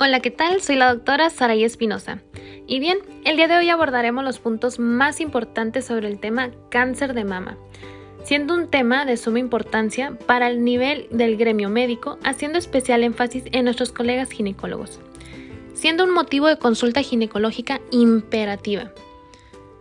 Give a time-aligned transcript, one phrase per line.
[0.00, 0.62] Hola, ¿qué tal?
[0.62, 2.22] Soy la doctora Saraí Espinosa.
[2.68, 7.14] Y bien, el día de hoy abordaremos los puntos más importantes sobre el tema cáncer
[7.14, 7.58] de mama,
[8.22, 13.42] siendo un tema de suma importancia para el nivel del gremio médico, haciendo especial énfasis
[13.50, 15.00] en nuestros colegas ginecólogos,
[15.74, 18.92] siendo un motivo de consulta ginecológica imperativa.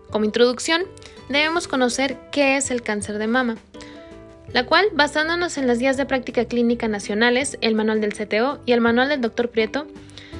[0.09, 0.81] Como introducción,
[1.29, 3.57] debemos conocer qué es el cáncer de mama
[4.53, 8.71] la cual, basándonos en las guías de práctica clínica nacionales, el manual del CTO y
[8.71, 9.49] el manual del Dr.
[9.49, 9.87] Prieto,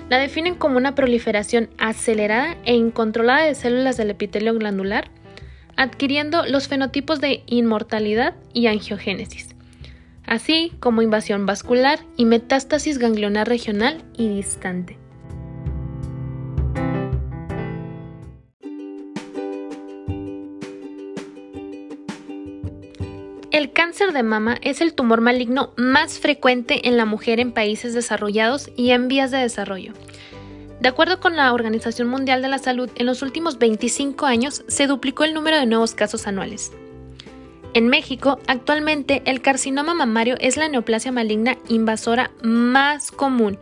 [0.10, 5.10] la definen como una proliferación acelerada e incontrolada de células del epitelio glandular,
[5.76, 9.50] adquiriendo los fenotipos de inmortalidad y angiogénesis,
[10.26, 14.98] así como invasión vascular y metástasis ganglionar regional y distante.
[23.58, 27.96] El cáncer de mama es el tumor maligno más frecuente en la mujer en países
[27.96, 29.94] desarrollados y en vías de desarrollo.
[30.80, 34.86] De acuerdo con la Organización Mundial de la Salud, en los últimos 25 años se
[34.86, 36.72] duplicó el número de nuevos casos anuales.
[37.74, 43.58] En México, actualmente el carcinoma mamario es la neoplasia maligna invasora más común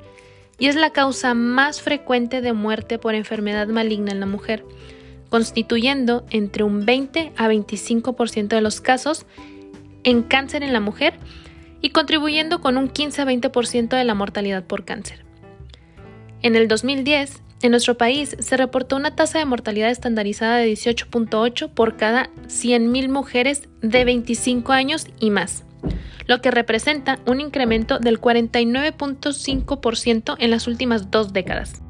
[0.59, 4.65] y es la causa más frecuente de muerte por enfermedad maligna en la mujer,
[5.29, 9.25] constituyendo entre un 20 a 25% de los casos
[10.05, 11.15] en cáncer en la mujer
[11.81, 15.25] y contribuyendo con un 15 a 20% de la mortalidad por cáncer.
[16.41, 21.71] En el 2010, en nuestro país se reportó una tasa de mortalidad estandarizada de 18.8
[21.71, 25.65] por cada 100.000 mujeres de 25 años y más,
[26.27, 31.81] lo que representa un incremento del 49.5% en las últimas dos décadas.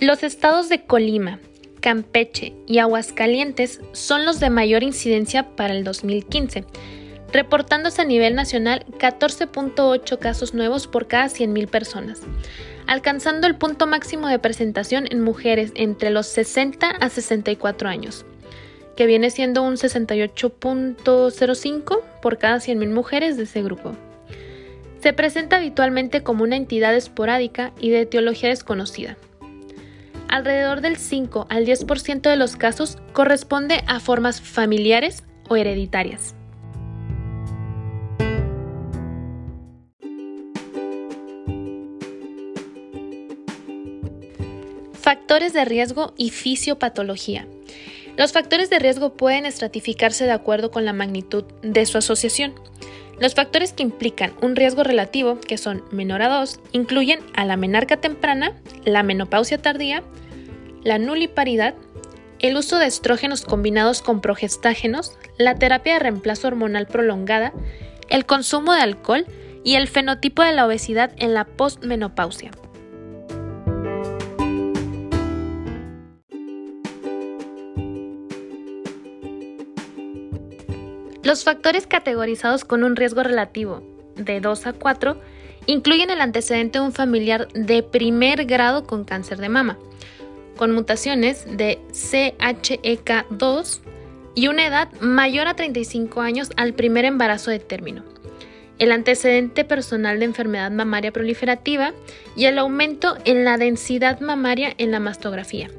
[0.00, 1.40] Los estados de Colima,
[1.80, 6.64] Campeche y Aguascalientes son los de mayor incidencia para el 2015,
[7.30, 12.22] reportándose a nivel nacional 14.8 casos nuevos por cada 100.000 personas,
[12.86, 18.24] alcanzando el punto máximo de presentación en mujeres entre los 60 a 64 años,
[18.96, 23.92] que viene siendo un 68.05 por cada 100.000 mujeres de ese grupo.
[25.02, 29.18] Se presenta habitualmente como una entidad esporádica y de etiología desconocida
[30.30, 36.34] alrededor del 5 al 10% de los casos corresponde a formas familiares o hereditarias.
[44.92, 47.46] Factores de riesgo y fisiopatología.
[48.16, 52.54] Los factores de riesgo pueden estratificarse de acuerdo con la magnitud de su asociación.
[53.20, 57.58] Los factores que implican un riesgo relativo, que son menor a 2, incluyen a la
[57.58, 58.54] menarca temprana,
[58.86, 60.02] la menopausia tardía,
[60.82, 61.74] la nuliparidad,
[62.38, 67.52] el uso de estrógenos combinados con progestágenos, la terapia de reemplazo hormonal prolongada,
[68.08, 69.26] el consumo de alcohol
[69.64, 72.50] y el fenotipo de la obesidad en la postmenopausia.
[81.30, 83.84] Los factores categorizados con un riesgo relativo
[84.16, 85.16] de 2 a 4
[85.66, 89.78] incluyen el antecedente de un familiar de primer grado con cáncer de mama,
[90.56, 93.78] con mutaciones de CHEK2
[94.34, 98.02] y una edad mayor a 35 años al primer embarazo de término,
[98.80, 101.92] el antecedente personal de enfermedad mamaria proliferativa
[102.34, 105.70] y el aumento en la densidad mamaria en la mastografía.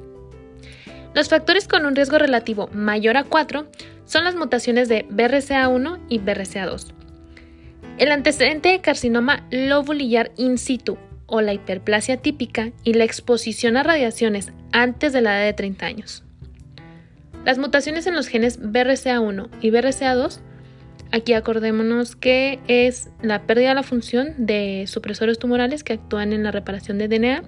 [1.13, 3.67] Los factores con un riesgo relativo mayor a 4
[4.11, 6.87] son las mutaciones de BRCA1 y BRCA2.
[7.97, 13.83] El antecedente de carcinoma lobulillar in situ o la hiperplasia típica y la exposición a
[13.83, 16.23] radiaciones antes de la edad de 30 años.
[17.45, 20.41] Las mutaciones en los genes BRCA1 y BRCA2,
[21.13, 26.43] aquí acordémonos que es la pérdida de la función de supresores tumorales que actúan en
[26.43, 27.43] la reparación de DNA,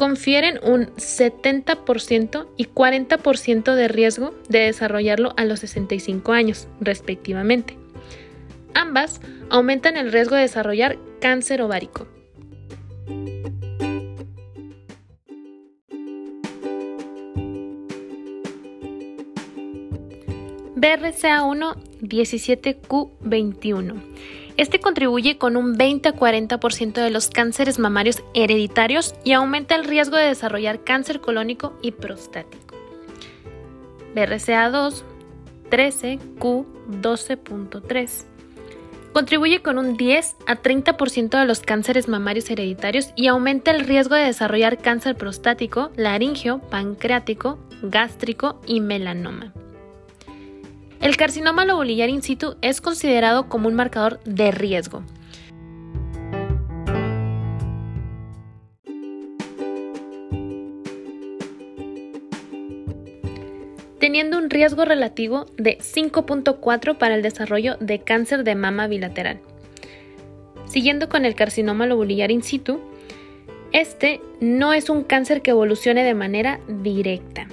[0.00, 7.76] confieren un 70% y 40% de riesgo de desarrollarlo a los 65 años, respectivamente.
[8.72, 9.20] Ambas
[9.50, 12.08] aumentan el riesgo de desarrollar cáncer ovárico.
[20.76, 24.00] BRCA1 17Q21.
[24.60, 29.84] Este contribuye con un 20 a 40% de los cánceres mamarios hereditarios y aumenta el
[29.84, 32.74] riesgo de desarrollar cáncer colónico y prostático.
[34.14, 35.02] BRCA2
[35.70, 38.24] 13Q12.3.
[39.14, 44.14] Contribuye con un 10 a 30% de los cánceres mamarios hereditarios y aumenta el riesgo
[44.14, 49.54] de desarrollar cáncer prostático, laringio, pancreático, gástrico y melanoma.
[51.00, 55.02] El carcinoma lobulillar in situ es considerado como un marcador de riesgo.
[63.98, 69.40] teniendo un riesgo relativo de 5.4 para el desarrollo de cáncer de mama bilateral.
[70.66, 72.80] Siguiendo con el carcinoma lobulillar in situ,
[73.72, 77.46] este no es un cáncer que evolucione de manera directa.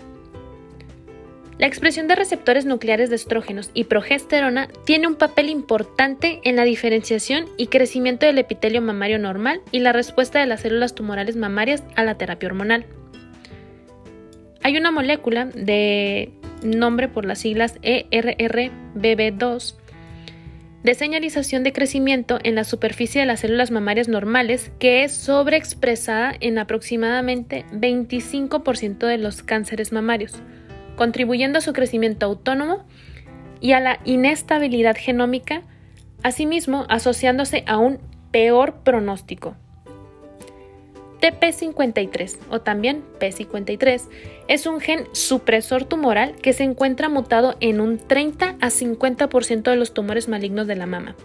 [1.60, 6.64] La expresión de receptores nucleares de estrógenos y progesterona tiene un papel importante en la
[6.64, 11.84] diferenciación y crecimiento del epitelio mamario normal y la respuesta de las células tumorales mamarias
[11.96, 12.86] a la terapia hormonal.
[14.62, 16.32] Hay una molécula de
[16.62, 19.76] nombre por las siglas ERRBB2
[20.84, 26.36] de señalización de crecimiento en la superficie de las células mamarias normales que es sobreexpresada
[26.40, 30.36] en aproximadamente 25% de los cánceres mamarios
[30.98, 32.84] contribuyendo a su crecimiento autónomo
[33.62, 35.62] y a la inestabilidad genómica,
[36.24, 38.00] asimismo asociándose a un
[38.32, 39.56] peor pronóstico.
[41.22, 44.02] TP53 o también P53
[44.48, 49.76] es un gen supresor tumoral que se encuentra mutado en un 30 a 50% de
[49.76, 51.16] los tumores malignos de la mama.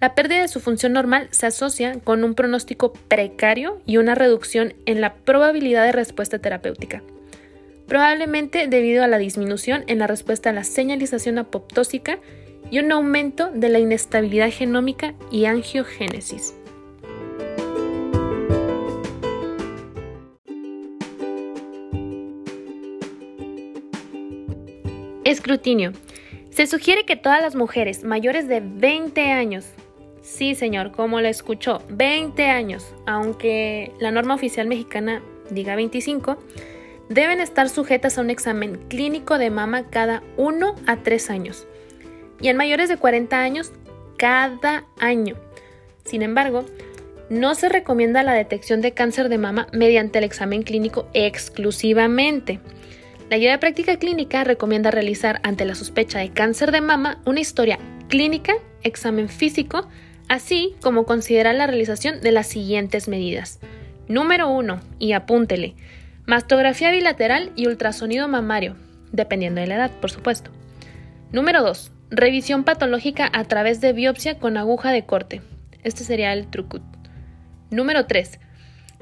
[0.00, 4.74] La pérdida de su función normal se asocia con un pronóstico precario y una reducción
[4.86, 7.02] en la probabilidad de respuesta terapéutica
[7.88, 12.18] probablemente debido a la disminución en la respuesta a la señalización apoptósica
[12.70, 16.54] y un aumento de la inestabilidad genómica y angiogénesis.
[25.24, 25.92] Escrutinio.
[26.50, 29.66] Se sugiere que todas las mujeres mayores de 20 años,
[30.22, 36.38] sí señor, como lo escuchó, 20 años, aunque la norma oficial mexicana diga 25,
[37.08, 41.66] deben estar sujetas a un examen clínico de mama cada 1 a 3 años
[42.40, 43.72] y en mayores de 40 años
[44.16, 45.36] cada año.
[46.04, 46.64] Sin embargo,
[47.30, 52.60] no se recomienda la detección de cáncer de mama mediante el examen clínico exclusivamente.
[53.28, 57.40] La guía de práctica clínica recomienda realizar ante la sospecha de cáncer de mama una
[57.40, 57.78] historia
[58.08, 59.86] clínica, examen físico,
[60.28, 63.60] así como considerar la realización de las siguientes medidas.
[64.08, 65.74] Número 1, y apúntele,
[66.28, 68.76] Mastografía bilateral y ultrasonido mamario,
[69.12, 70.50] dependiendo de la edad, por supuesto.
[71.32, 71.90] Número 2.
[72.10, 75.40] Revisión patológica a través de biopsia con aguja de corte.
[75.84, 76.82] Este sería el trucut.
[77.70, 78.40] Número 3.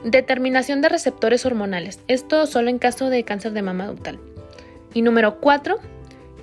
[0.04, 1.98] Determinación de receptores hormonales.
[2.06, 4.20] Esto solo en caso de cáncer de mama ductal.
[4.94, 5.80] Y número 4.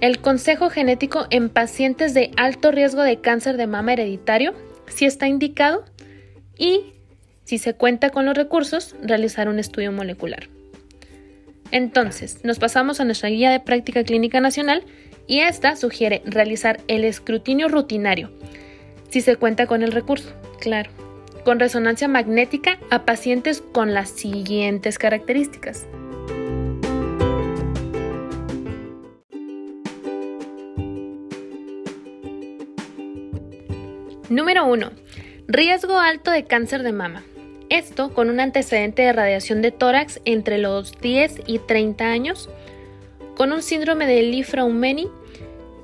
[0.02, 4.54] El consejo genético en pacientes de alto riesgo de cáncer de mama hereditario,
[4.88, 5.86] si está indicado,
[6.58, 6.92] y
[7.46, 10.50] si se cuenta con los recursos, realizar un estudio molecular.
[11.74, 14.84] Entonces, nos pasamos a nuestra guía de práctica clínica nacional
[15.26, 18.30] y esta sugiere realizar el escrutinio rutinario,
[19.10, 20.92] si se cuenta con el recurso, claro,
[21.44, 25.88] con resonancia magnética a pacientes con las siguientes características.
[34.30, 34.92] Número 1.
[35.48, 37.24] Riesgo alto de cáncer de mama.
[37.74, 42.48] Esto con un antecedente de radiación de tórax entre los 10 y 30 años,
[43.36, 45.10] con un síndrome de Lifraumeni,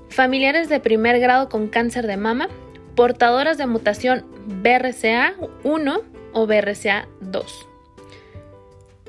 [0.09, 2.47] familiares de primer grado con cáncer de mama,
[2.93, 4.23] portadoras de mutación
[4.61, 6.03] BRCA1
[6.33, 7.43] o BRCA2.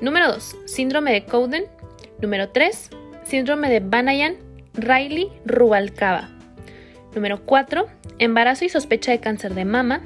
[0.01, 0.55] Número 2.
[0.65, 1.65] Síndrome de Cowden.
[2.19, 2.89] Número 3.
[3.25, 4.37] Síndrome de Banayan,
[4.73, 6.31] Riley, Rubalcaba.
[7.13, 7.85] Número 4.
[8.17, 10.01] Embarazo y sospecha de cáncer de mama.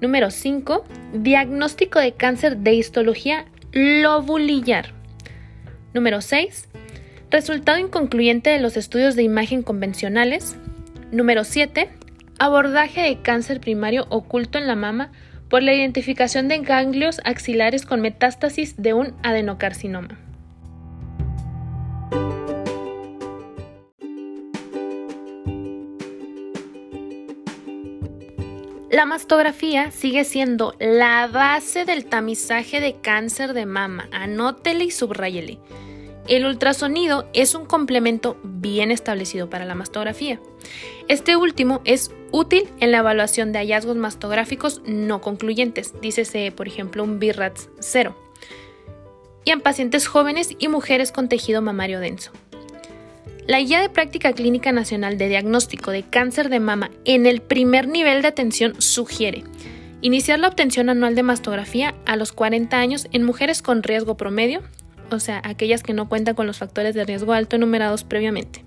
[0.00, 0.84] Número 5.
[1.12, 4.94] Diagnóstico de cáncer de histología lobulillar.
[5.92, 6.68] Número 6.
[7.30, 10.56] Resultado inconcluyente de los estudios de imagen convencionales.
[11.12, 11.90] Número 7.
[12.38, 15.12] Abordaje de cáncer primario oculto en la mama
[15.50, 20.29] por la identificación de ganglios axilares con metástasis de un adenocarcinoma.
[28.90, 34.08] La mastografía sigue siendo la base del tamizaje de cáncer de mama.
[34.10, 35.60] Anótele y subrayele.
[36.26, 40.40] El ultrasonido es un complemento bien establecido para la mastografía.
[41.06, 47.04] Este último es útil en la evaluación de hallazgos mastográficos no concluyentes, dícese por ejemplo
[47.04, 48.16] un BIRATS 0,
[49.44, 52.32] y en pacientes jóvenes y mujeres con tejido mamario denso.
[53.50, 57.88] La Guía de Práctica Clínica Nacional de Diagnóstico de Cáncer de Mama en el primer
[57.88, 59.42] nivel de atención sugiere
[60.02, 64.62] iniciar la obtención anual de mastografía a los 40 años en mujeres con riesgo promedio,
[65.10, 68.64] o sea, aquellas que no cuentan con los factores de riesgo alto enumerados previamente.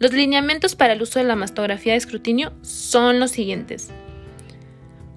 [0.00, 3.90] Los lineamientos para el uso de la mastografía de escrutinio son los siguientes.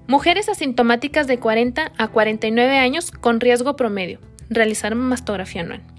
[0.06, 4.20] Mujeres asintomáticas de 40 a 49 años con riesgo promedio.
[4.48, 5.95] Realizar mastografía anual.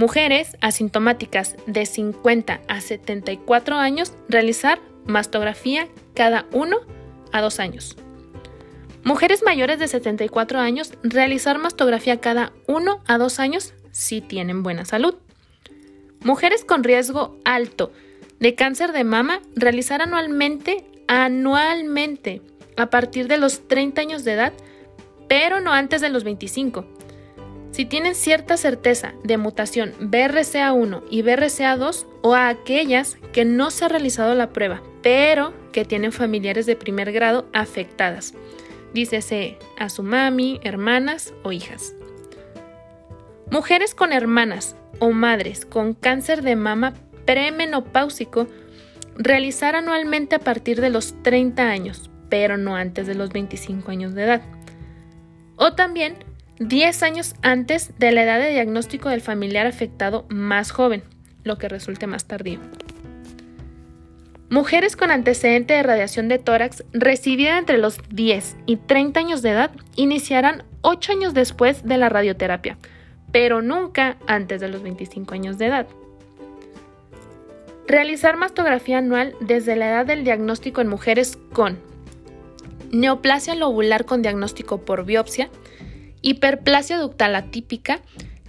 [0.00, 4.14] Mujeres asintomáticas de 50 a 74 años.
[4.30, 6.74] Realizar mastografía cada 1
[7.32, 7.98] a 2 años.
[9.04, 10.94] Mujeres mayores de 74 años.
[11.02, 15.16] Realizar mastografía cada 1 a 2 años si tienen buena salud.
[16.24, 17.92] Mujeres con riesgo alto
[18.38, 19.42] de cáncer de mama.
[19.54, 22.40] Realizar anualmente, anualmente
[22.78, 24.54] a partir de los 30 años de edad,
[25.28, 26.86] pero no antes de los 25.
[27.70, 33.84] Si tienen cierta certeza de mutación BRCA1 y BRCA2 o a aquellas que no se
[33.84, 38.34] ha realizado la prueba, pero que tienen familiares de primer grado afectadas,
[38.92, 41.94] dícese a su mami, hermanas o hijas.
[43.50, 48.48] Mujeres con hermanas o madres con cáncer de mama premenopáusico
[49.16, 54.14] realizar anualmente a partir de los 30 años, pero no antes de los 25 años
[54.14, 54.42] de edad.
[55.56, 56.16] O también
[56.60, 61.02] 10 años antes de la edad de diagnóstico del familiar afectado más joven,
[61.42, 62.60] lo que resulte más tardío.
[64.50, 69.50] Mujeres con antecedente de radiación de tórax recibida entre los 10 y 30 años de
[69.50, 72.76] edad iniciarán 8 años después de la radioterapia,
[73.32, 75.86] pero nunca antes de los 25 años de edad.
[77.88, 81.78] Realizar mastografía anual desde la edad del diagnóstico en mujeres con
[82.90, 85.48] neoplasia lobular con diagnóstico por biopsia,
[86.22, 88.00] hiperplasia ductal atípica,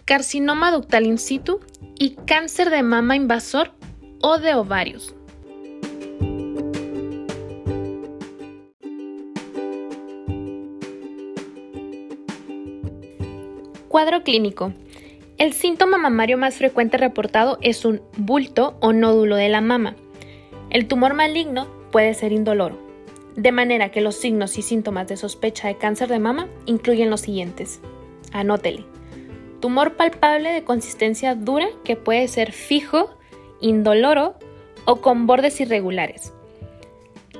[0.06, 1.60] carcinoma ductal in situ
[1.98, 3.72] y cáncer de mama invasor
[4.22, 5.16] o de ovarios.
[13.88, 14.74] Cuadro clínico.
[15.38, 19.96] El síntoma mamario más frecuente reportado es un bulto o nódulo de la mama.
[20.70, 22.90] El tumor maligno puede ser indoloro
[23.35, 27.21] de manera que los signos y síntomas de sospecha de cáncer de mama incluyen los
[27.21, 27.79] siguientes.
[28.31, 28.85] Anótele.
[29.59, 33.09] Tumor palpable de consistencia dura que puede ser fijo,
[33.59, 34.35] indoloro
[34.85, 36.33] o con bordes irregulares.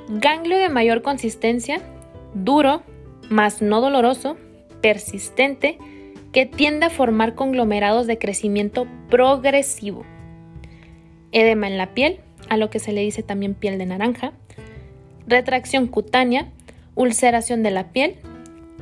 [0.08, 1.82] Ganglio de mayor consistencia,
[2.34, 2.84] duro,
[3.30, 4.38] más no doloroso,
[4.82, 5.78] persistente,
[6.32, 10.06] que tiende a formar conglomerados de crecimiento progresivo.
[11.32, 12.20] Edema en la piel,
[12.50, 14.34] a lo que se le dice también piel de naranja
[15.28, 16.48] retracción cutánea,
[16.96, 18.18] ulceración de la piel,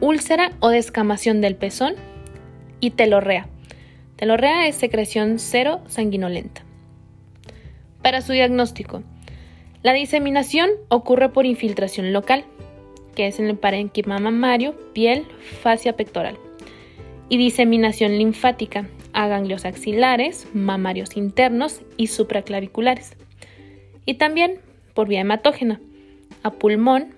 [0.01, 1.95] úlcera o descamación del pezón
[2.79, 3.47] y telorrea.
[4.15, 6.63] Telorrea es secreción cero sanguinolenta.
[8.01, 9.03] Para su diagnóstico,
[9.81, 12.43] la diseminación ocurre por infiltración local,
[13.15, 15.25] que es en el parénquima mamario, piel,
[15.61, 16.37] fascia pectoral,
[17.29, 23.15] y diseminación linfática a ganglios axilares, mamarios internos y supraclaviculares,
[24.05, 24.59] y también
[24.93, 25.79] por vía hematógena,
[26.43, 27.13] a pulmón,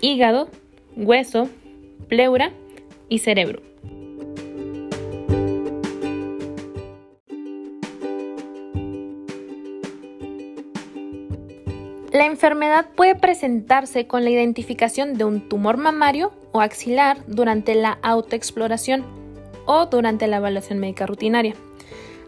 [0.00, 0.48] hígado,
[0.96, 1.48] hueso,
[2.08, 2.52] pleura
[3.08, 3.62] y cerebro.
[12.12, 17.98] La enfermedad puede presentarse con la identificación de un tumor mamario o axilar durante la
[18.02, 19.04] autoexploración
[19.64, 21.54] o durante la evaluación médica rutinaria,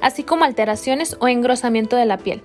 [0.00, 2.42] así como alteraciones o engrosamiento de la piel.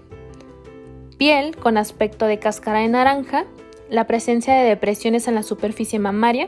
[1.20, 3.46] Piel con aspecto de cáscara de naranja,
[3.90, 6.48] la presencia de depresiones en la superficie mamaria,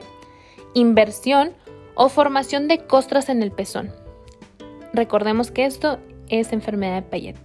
[0.73, 1.53] inversión
[1.95, 3.91] o formación de costras en el pezón.
[4.93, 7.37] Recordemos que esto es enfermedad de Payet.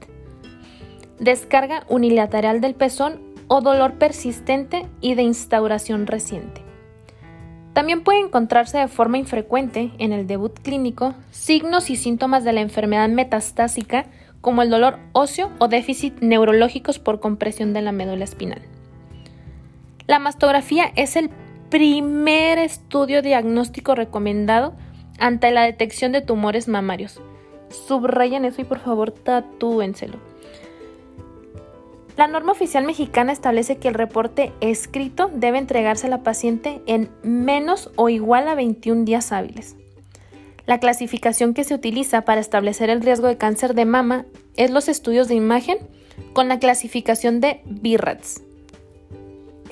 [1.19, 6.63] Descarga unilateral del pezón o dolor persistente y de instauración reciente.
[7.73, 12.61] También puede encontrarse de forma infrecuente en el debut clínico signos y síntomas de la
[12.61, 14.07] enfermedad metastásica
[14.41, 18.63] como el dolor óseo o déficit neurológicos por compresión de la médula espinal.
[20.07, 21.31] La mastografía es el
[21.71, 24.75] primer estudio diagnóstico recomendado
[25.19, 27.21] ante la detección de tumores mamarios.
[27.71, 30.19] Subrayen eso y por favor tatúenselo.
[32.17, 37.11] La norma oficial mexicana establece que el reporte escrito debe entregarse a la paciente en
[37.23, 39.75] menos o igual a 21 días hábiles.
[40.67, 44.89] La clasificación que se utiliza para establecer el riesgo de cáncer de mama es los
[44.89, 45.79] estudios de imagen
[46.35, 48.43] con la clasificación de BIRATS.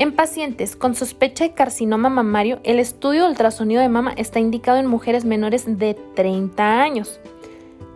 [0.02, 4.78] En pacientes con sospecha de carcinoma mamario, el estudio de ultrasonido de mama está indicado
[4.78, 7.20] en mujeres menores de 30 años,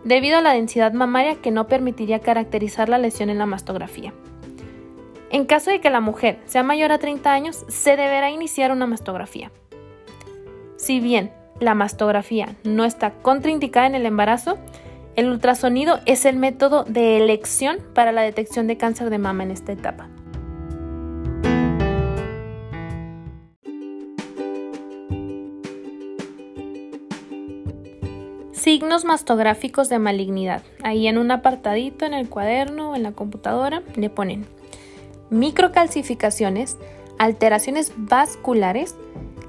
[0.05, 4.13] debido a la densidad mamaria que no permitiría caracterizar la lesión en la mastografía.
[5.31, 8.87] En caso de que la mujer sea mayor a 30 años, se deberá iniciar una
[8.87, 9.51] mastografía.
[10.77, 14.57] Si bien la mastografía no está contraindicada en el embarazo,
[15.17, 19.49] El ultrasonido es el método de elección para la detección de cáncer de mama en
[19.49, 20.09] esta etapa.
[28.67, 30.61] Signos mastográficos de malignidad.
[30.83, 34.45] Ahí en un apartadito en el cuaderno o en la computadora le ponen
[35.29, 36.75] microcalcificaciones,
[37.17, 38.97] alteraciones vasculares,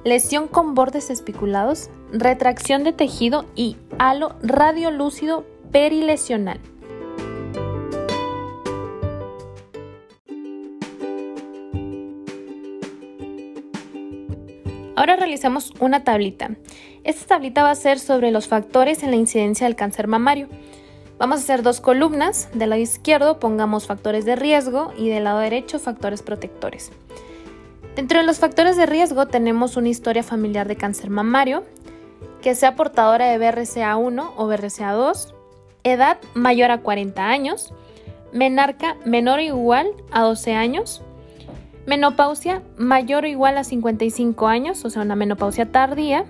[0.04, 6.60] lesión con bordes espiculados, retracción de tejido y halo radiolúcido perilesional.
[14.98, 16.50] Ahora realizamos una tablita.
[17.04, 20.48] Esta tablita va a ser sobre los factores en la incidencia del cáncer mamario.
[21.20, 22.48] Vamos a hacer dos columnas.
[22.52, 26.90] Del lado izquierdo pongamos factores de riesgo y del lado derecho factores protectores.
[27.94, 31.62] Dentro de los factores de riesgo tenemos una historia familiar de cáncer mamario,
[32.42, 35.32] que sea portadora de BRCA1 o BRCA2,
[35.84, 37.72] edad mayor a 40 años,
[38.32, 41.02] menarca menor o igual a 12 años,
[41.88, 46.26] menopausia mayor o igual a 55 años, o sea, una menopausia tardía,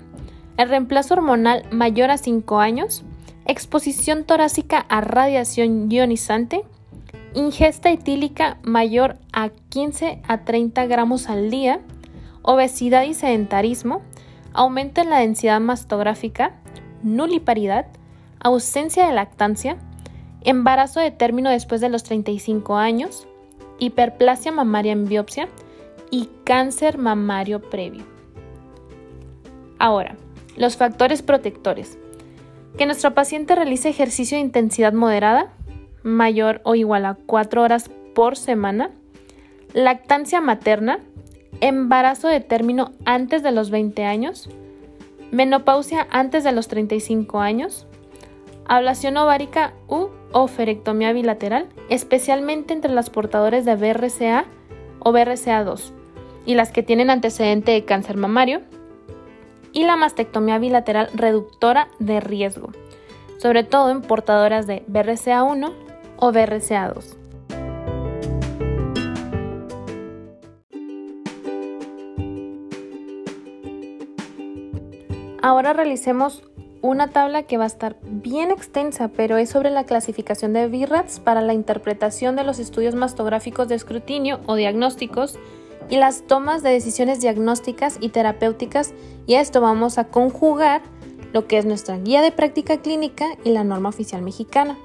[0.57, 3.03] el reemplazo hormonal mayor a 5 años,
[3.45, 6.65] exposición torácica a radiación ionizante,
[7.35, 11.81] ingesta etílica mayor a 15 a 30 gramos al día,
[12.43, 14.03] obesidad y sedentarismo,
[14.53, 16.55] aumento en la densidad mastográfica,
[17.03, 17.87] nuliparidad,
[18.39, 19.77] ausencia de lactancia,
[20.43, 23.28] embarazo de término después de los 35 años,
[23.79, 25.49] hiperplasia mamaria en biopsia
[26.11, 28.05] y cáncer mamario previo.
[29.79, 30.17] Ahora,
[30.57, 31.99] los factores protectores.
[32.77, 35.53] Que nuestro paciente realice ejercicio de intensidad moderada,
[36.03, 38.91] mayor o igual a 4 horas por semana,
[39.73, 41.01] lactancia materna,
[41.61, 44.49] embarazo de término antes de los 20 años,
[45.31, 47.87] menopausia antes de los 35 años,
[48.67, 54.45] ablación ovárica u oferectomía bilateral, especialmente entre las portadores de BRCA
[55.01, 55.93] o BRCA2
[56.47, 58.63] y las que tienen antecedente de cáncer mamario,
[59.73, 62.71] y la mastectomía bilateral reductora de riesgo,
[63.39, 65.73] sobre todo en portadoras de BRCA1
[66.17, 67.17] o BRCA2.
[75.41, 76.43] Ahora realicemos
[76.83, 81.21] una tabla que va a estar bien extensa, pero es sobre la clasificación de BIRATS
[81.21, 85.39] para la interpretación de los estudios mastográficos de escrutinio o diagnósticos
[85.89, 88.95] y las tomas de decisiones diagnósticas y terapéuticas
[89.27, 90.83] y a esto vamos a conjugar
[91.33, 94.77] lo que es nuestra guía de práctica clínica y la norma oficial mexicana.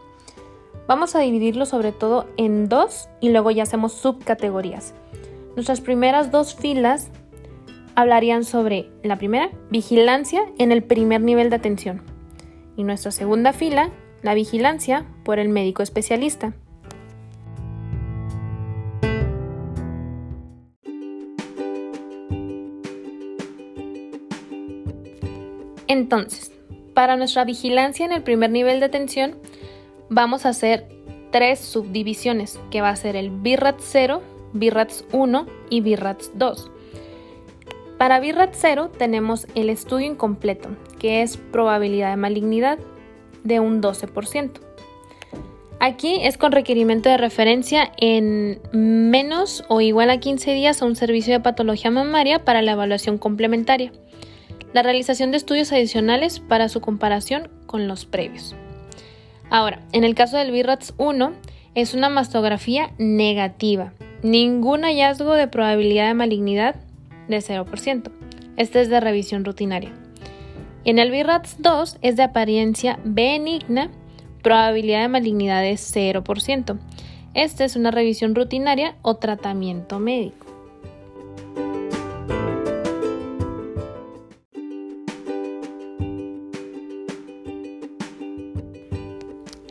[0.88, 4.94] Vamos a dividirlo sobre todo en dos y luego ya hacemos subcategorías.
[5.56, 7.10] Nuestras primeras dos filas
[7.96, 12.02] hablarían sobre la primera, vigilancia en el primer nivel de atención.
[12.76, 16.54] Y nuestra segunda fila, la vigilancia por el médico especialista.
[25.88, 26.52] Entonces,
[26.94, 29.38] para nuestra vigilancia en el primer nivel de atención,
[30.10, 30.88] vamos a hacer
[31.32, 34.22] tres subdivisiones, que va a ser el BIRATS 0,
[34.54, 36.73] BIRATS 1 y BIRATS 2.
[38.04, 40.68] Para BIRAT 0 tenemos el estudio incompleto,
[41.00, 42.78] que es probabilidad de malignidad
[43.46, 44.60] de un 12%.
[45.80, 50.98] Aquí es con requerimiento de referencia en menos o igual a 15 días a un
[50.98, 53.94] servicio de patología mamaria para la evaluación complementaria.
[54.74, 58.54] La realización de estudios adicionales para su comparación con los previos.
[59.50, 61.32] Ahora, en el caso del BIRATS 1,
[61.74, 63.94] es una mastografía negativa.
[64.24, 66.76] Ningún hallazgo de probabilidad de malignidad
[67.28, 68.12] de 0%.
[68.58, 69.92] Este es de revisión rutinaria.
[70.84, 73.90] Y en el BIRATS 2 es de apariencia benigna,
[74.42, 76.78] probabilidad de malignidad de 0%.
[77.34, 80.46] Esta es una revisión rutinaria o tratamiento médico.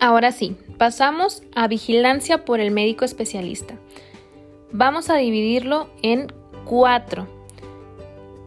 [0.01, 3.79] Ahora sí, pasamos a vigilancia por el médico especialista.
[4.73, 6.33] Vamos a dividirlo en
[6.65, 7.29] cuatro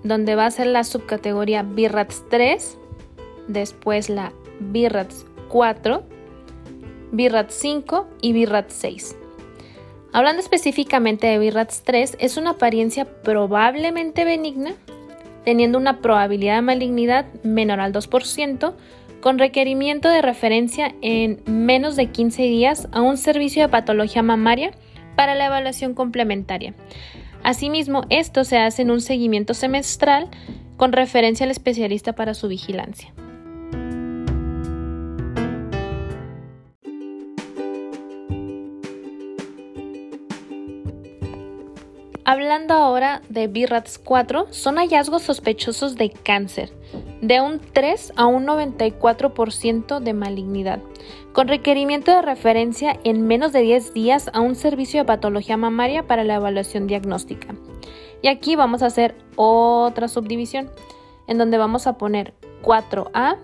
[0.06, 2.78] donde va a ser la subcategoría BIRATS 3,
[3.48, 6.04] después la BIRATS 4,
[7.12, 9.15] BIRATS 5 y BIRATS 6.
[10.13, 14.76] Hablando específicamente de BIRATS 3, es una apariencia probablemente benigna,
[15.44, 18.74] teniendo una probabilidad de malignidad menor al 2%,
[19.22, 24.70] con requerimiento de referencia en menos de 15 días a un servicio de patología mamaria
[25.15, 26.76] para la evaluación complementaria.
[27.45, 30.29] Asimismo, esto se hace en un seguimiento semestral
[30.77, 33.13] con referencia al especialista para su vigilancia.
[42.23, 46.73] Hablando ahora de BRATS 4, son hallazgos sospechosos de cáncer
[47.28, 50.80] de un 3 a un 94% de malignidad,
[51.34, 56.06] con requerimiento de referencia en menos de 10 días a un servicio de patología mamaria
[56.06, 57.56] para la evaluación diagnóstica.
[58.22, 60.70] Y aquí vamos a hacer otra subdivisión,
[61.28, 62.34] en donde vamos a poner
[62.64, 63.38] 4A,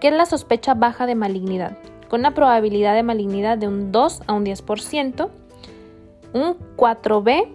[0.00, 4.22] que es la sospecha baja de malignidad, con una probabilidad de malignidad de un 2
[4.26, 5.28] a un 10%,
[6.32, 7.48] un 4B,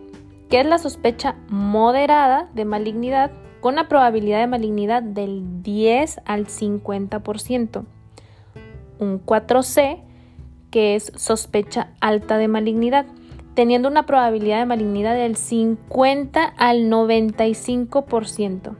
[0.50, 6.48] que es la sospecha moderada de malignidad con una probabilidad de malignidad del 10 al
[6.48, 7.86] 50%.
[9.00, 10.02] Un 4C,
[10.72, 13.06] que es sospecha alta de malignidad,
[13.54, 18.76] teniendo una probabilidad de malignidad del 50 al 95%.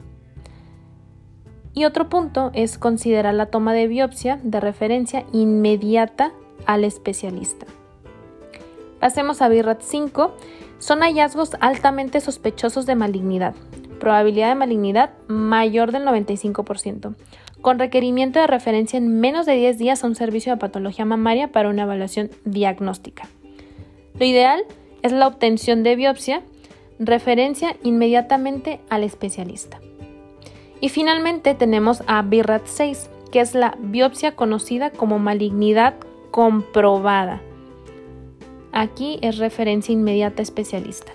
[1.74, 6.34] Y otro punto es considerar la toma de biopsia de referencia inmediata
[6.66, 7.66] al especialista.
[9.00, 10.36] Pasemos a BIRAT 5
[10.80, 13.54] son hallazgos altamente sospechosos de malignidad,
[14.02, 17.16] probabilidad de malignidad mayor del 95%,
[17.62, 21.54] con requerimiento de referencia en menos de 10 días a un servicio de patología mamaria
[21.54, 23.30] para una evaluación diagnóstica.
[24.20, 24.64] Lo ideal
[25.02, 26.42] es la obtención de biopsia,
[27.00, 29.80] referencia inmediatamente al especialista.
[30.82, 35.94] Y finalmente tenemos a BIRAT 6, que es la biopsia conocida como malignidad
[36.32, 37.42] comprobada
[38.74, 41.12] Aquí es referencia inmediata especialista.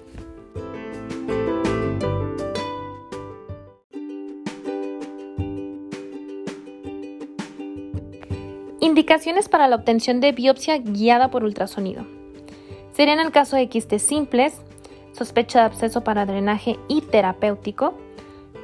[8.96, 12.06] Indicaciones para la obtención de biopsia guiada por ultrasonido.
[12.92, 14.54] Serían el caso de quistes simples,
[15.12, 17.92] sospecha de absceso para drenaje y terapéutico,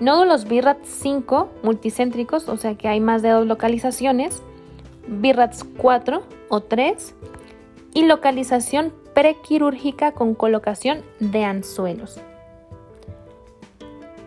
[0.00, 4.42] nódulos BIRAT 5 multicéntricos, o sea que hay más de dos localizaciones,
[5.06, 7.14] BIRATS 4 o 3,
[7.92, 12.22] y localización prequirúrgica con colocación de anzuelos.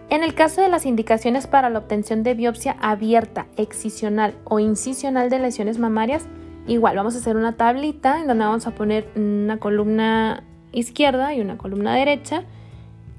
[0.10, 5.30] En el caso de las indicaciones para la obtención de biopsia abierta, excisional o incisional
[5.30, 6.28] de lesiones mamarias,
[6.68, 11.42] igual vamos a hacer una tablita en donde vamos a poner una columna izquierda y
[11.42, 12.44] una columna derecha.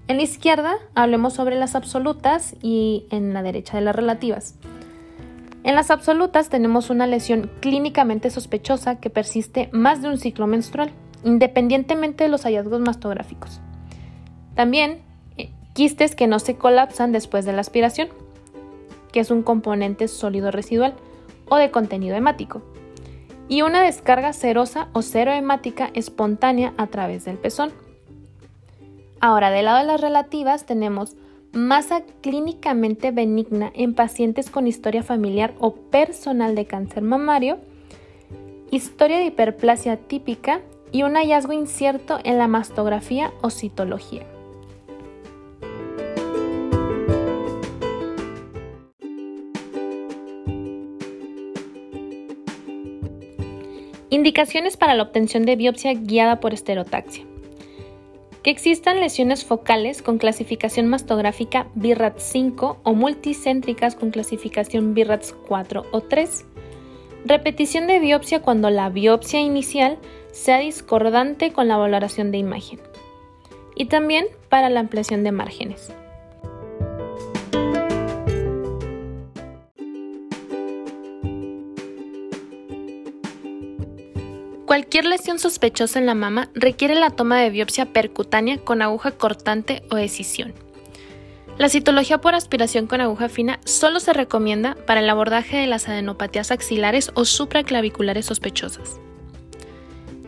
[0.07, 4.57] En la izquierda hablemos sobre las absolutas y en la derecha de las relativas.
[5.65, 10.93] En las absolutas tenemos una lesión clínicamente sospechosa que persiste más de un ciclo menstrual,
[11.25, 13.61] independientemente de los hallazgos mastográficos.
[14.55, 15.06] También
[15.77, 18.09] quistes que no se colapsan después de la aspiración,
[19.13, 20.95] que es un componente sólido residual
[21.51, 22.63] o de contenido hemático,
[23.47, 27.73] y una descarga serosa o hemática espontánea a través del pezón.
[29.21, 31.15] Ahora, del lado de las relativas tenemos
[31.53, 37.59] masa clínicamente benigna en pacientes con historia familiar o personal de cáncer mamario,
[38.71, 44.27] historia de hiperplasia típica y un hallazgo incierto en la mastografía o citología.
[54.17, 57.27] Indicaciones para la obtención de biopsia guiada por esterotaxia
[58.43, 65.85] que existan lesiones focales con clasificación mastográfica BIRAT 5 o multicéntricas con clasificación BIRATS 4
[65.91, 66.47] o 3.
[67.27, 69.99] Repetición de biopsia cuando la biopsia inicial
[70.33, 72.81] sea discordante con la valoración de imagen.
[73.75, 75.93] Y también para la ampliación de márgenes.
[84.67, 89.85] Cualquier lesión sospechosa en la mama requiere la toma de biopsia percutánea con aguja cortante
[89.93, 90.55] o escisión.
[91.57, 95.89] La citología por aspiración con aguja fina solo se recomienda para el abordaje de las
[95.89, 98.99] adenopatías axilares o supraclaviculares sospechosas.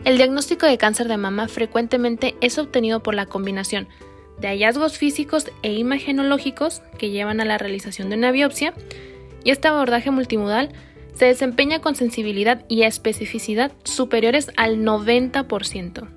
[0.05, 3.89] El diagnóstico de cáncer de mama frecuentemente es obtenido por la combinación
[4.39, 8.73] de hallazgos físicos e imagenológicos que llevan a la realización de una biopsia
[9.43, 10.69] y este abordaje multimodal
[11.19, 16.07] se desempeña con sensibilidad y especificidad superiores al 90%.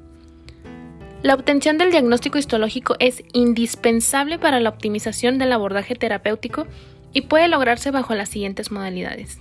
[1.24, 6.68] La obtención del diagnóstico histológico es indispensable para la optimización del abordaje terapéutico
[7.12, 9.40] y puede lograrse bajo las siguientes modalidades.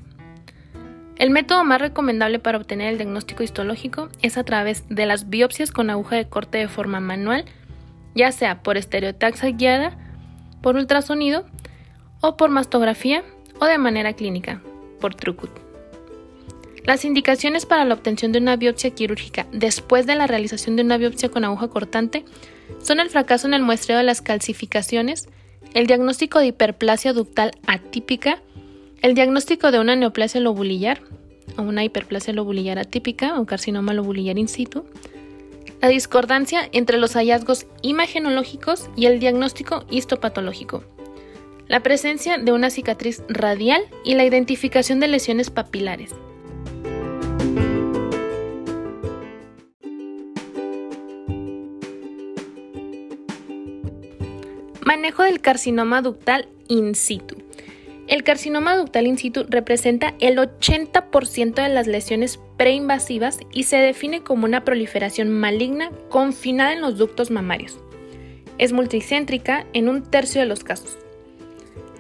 [1.17, 5.71] El método más recomendable para obtener el diagnóstico histológico es a través de las biopsias
[5.71, 7.45] con aguja de corte de forma manual,
[8.15, 9.95] ya sea por estereotaxia guiada,
[10.63, 11.45] por ultrasonido
[12.19, 13.23] o por mastografía
[13.59, 14.59] o de manera clínica,
[15.01, 15.51] por Trucut.
[16.85, 20.97] Las indicaciones para la obtención de una biopsia quirúrgica después de la realización de una
[20.97, 22.23] biopsia con aguja cortante
[22.81, 25.27] son el fracaso en el muestreo de las calcificaciones,
[25.73, 28.41] el diagnóstico de hiperplasia ductal atípica,
[29.01, 31.01] el diagnóstico de una neoplasia lobulillar
[31.57, 34.85] o una hiperplasia lobulillar atípica o carcinoma lobulillar in situ,
[35.81, 40.83] La discordancia entre los hallazgos imagenológicos y el diagnóstico histopatológico.
[41.71, 46.13] La presencia de una cicatriz radial y la identificación de lesiones papilares.
[54.85, 57.37] Manejo del carcinoma ductal in situ.
[58.09, 64.23] El carcinoma ductal in situ representa el 80% de las lesiones preinvasivas y se define
[64.23, 67.79] como una proliferación maligna confinada en los ductos mamarios.
[68.57, 71.00] Es multicéntrica en un tercio de los casos.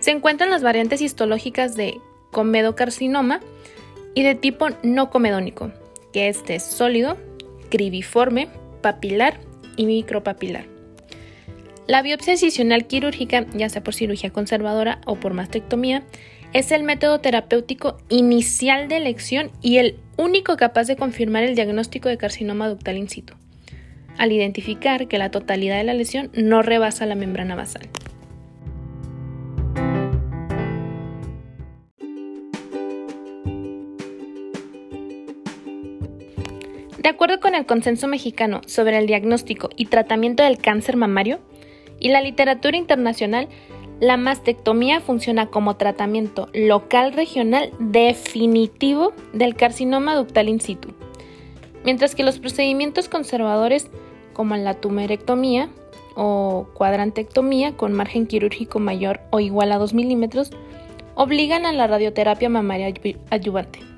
[0.01, 3.39] Se encuentran las variantes histológicas de comedocarcinoma
[4.15, 5.71] y de tipo no comedónico,
[6.11, 7.17] que este es sólido,
[7.69, 8.49] cribiforme,
[8.81, 9.39] papilar
[9.77, 10.65] y micropapilar.
[11.85, 16.03] La biopsia decisional quirúrgica, ya sea por cirugía conservadora o por mastectomía,
[16.51, 22.09] es el método terapéutico inicial de elección y el único capaz de confirmar el diagnóstico
[22.09, 23.35] de carcinoma ductal in situ,
[24.17, 27.87] al identificar que la totalidad de la lesión no rebasa la membrana basal.
[37.01, 41.39] De acuerdo con el consenso mexicano sobre el diagnóstico y tratamiento del cáncer mamario,
[41.99, 43.47] y la literatura internacional,
[43.99, 50.89] la mastectomía funciona como tratamiento local regional definitivo del carcinoma ductal in situ,
[51.83, 53.89] mientras que los procedimientos conservadores
[54.33, 55.69] como la tumerectomía
[56.15, 60.51] o cuadrantectomía con margen quirúrgico mayor o igual a 2 milímetros
[61.15, 62.93] obligan a la radioterapia mamaria
[63.31, 63.90] adyuvante.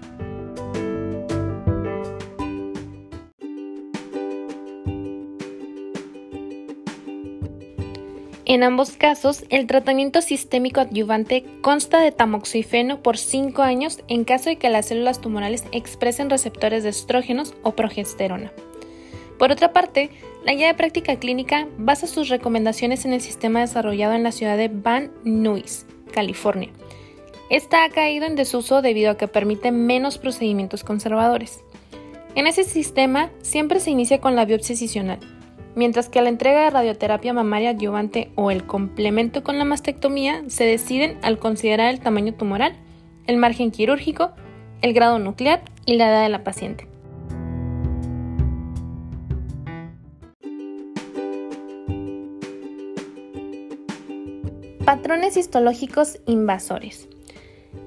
[8.53, 14.51] En ambos casos, el tratamiento sistémico adyuvante consta de tamoxifeno por 5 años en caso
[14.51, 18.53] de que las células tumorales expresen receptores de estrógenos o progesterona.
[19.39, 20.11] Por otra parte,
[20.45, 24.55] la guía de práctica clínica basa sus recomendaciones en el sistema desarrollado en la ciudad
[24.55, 26.69] de Van Nuys, California.
[27.49, 31.63] Esta ha caído en desuso debido a que permite menos procedimientos conservadores.
[32.35, 35.17] En ese sistema siempre se inicia con la biopsia excisional,
[35.75, 40.65] mientras que la entrega de radioterapia mamaria adyuvante o el complemento con la mastectomía se
[40.65, 42.75] deciden al considerar el tamaño tumoral,
[43.27, 44.31] el margen quirúrgico,
[44.81, 46.87] el grado nuclear y la edad de la paciente.
[54.85, 57.07] Patrones histológicos invasores.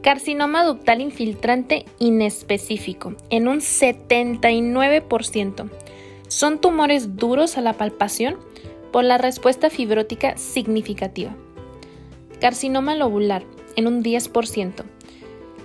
[0.02, 5.70] Carcinoma ductal infiltrante inespecífico en un 79%,
[6.28, 8.36] son tumores duros a la palpación
[8.92, 11.36] por la respuesta fibrótica significativa.
[12.40, 13.44] Carcinoma lobular
[13.76, 14.84] en un 10%.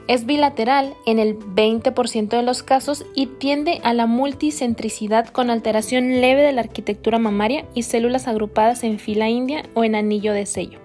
[0.07, 6.19] Es bilateral en el 20% de los casos y tiende a la multicentricidad con alteración
[6.19, 10.45] leve de la arquitectura mamaria y células agrupadas en fila india o en anillo de
[10.45, 10.80] sello.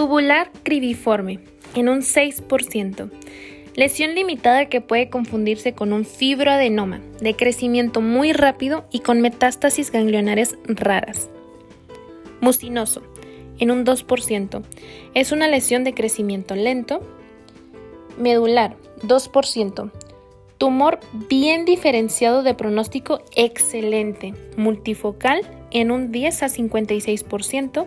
[0.00, 1.40] Tubular cribiforme,
[1.74, 3.10] en un 6%.
[3.74, 9.92] Lesión limitada que puede confundirse con un fibroadenoma, de crecimiento muy rápido y con metástasis
[9.92, 11.28] ganglionares raras.
[12.40, 13.02] Mucinoso,
[13.58, 14.62] en un 2%.
[15.12, 17.02] Es una lesión de crecimiento lento.
[18.16, 19.90] Medular, 2%.
[20.56, 24.32] Tumor bien diferenciado de pronóstico excelente.
[24.56, 27.86] Multifocal, en un 10 a 56%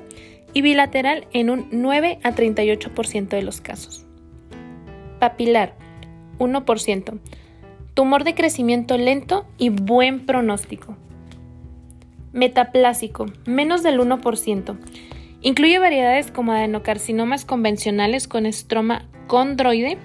[0.53, 4.05] y bilateral en un 9 a 38% de los casos.
[5.19, 5.75] Papilar,
[6.39, 7.19] 1%.
[7.93, 10.97] Tumor de crecimiento lento y buen pronóstico.
[12.31, 14.77] Metaplásico, menos del 1%.
[15.41, 19.97] Incluye variedades como adenocarcinomas convencionales con estroma condroide,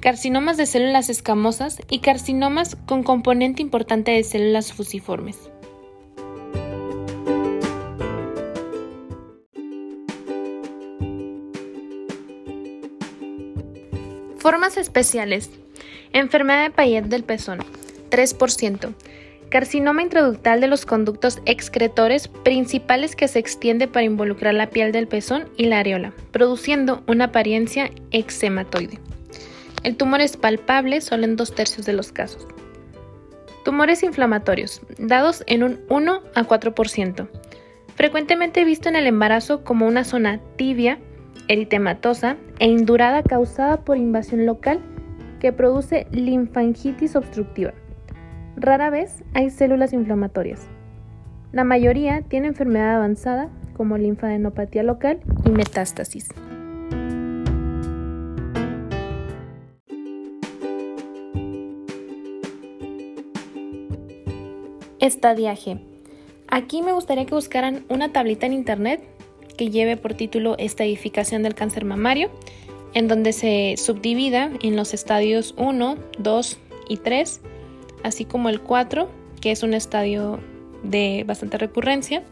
[0.00, 5.50] carcinomas de células escamosas y carcinomas con componente importante de células fusiformes.
[14.48, 15.50] Formas especiales.
[16.14, 17.58] Enfermedad de Payet del pezón,
[18.08, 18.94] 3%.
[19.50, 25.06] Carcinoma introductal de los conductos excretores principales que se extiende para involucrar la piel del
[25.06, 28.98] pezón y la areola, produciendo una apariencia eczematoide.
[29.82, 32.46] El tumor es palpable solo en dos tercios de los casos.
[33.66, 37.28] Tumores inflamatorios, dados en un 1 a 4%.
[37.96, 40.98] Frecuentemente visto en el embarazo como una zona tibia
[41.48, 44.80] eritematosa e indurada causada por invasión local
[45.40, 47.72] que produce linfangitis obstructiva.
[48.56, 50.68] Rara vez hay células inflamatorias.
[51.52, 56.28] La mayoría tiene enfermedad avanzada como linfadenopatía local y metástasis.
[65.00, 65.80] Estadiaje.
[66.48, 69.00] Aquí me gustaría que buscaran una tablita en internet
[69.58, 72.30] que lleve por título Estadificación del cáncer mamario,
[72.94, 77.40] en donde se subdivida en los estadios 1, 2 y 3,
[78.04, 79.10] así como el 4,
[79.42, 80.38] que es un estadio
[80.82, 82.22] de bastante recurrencia.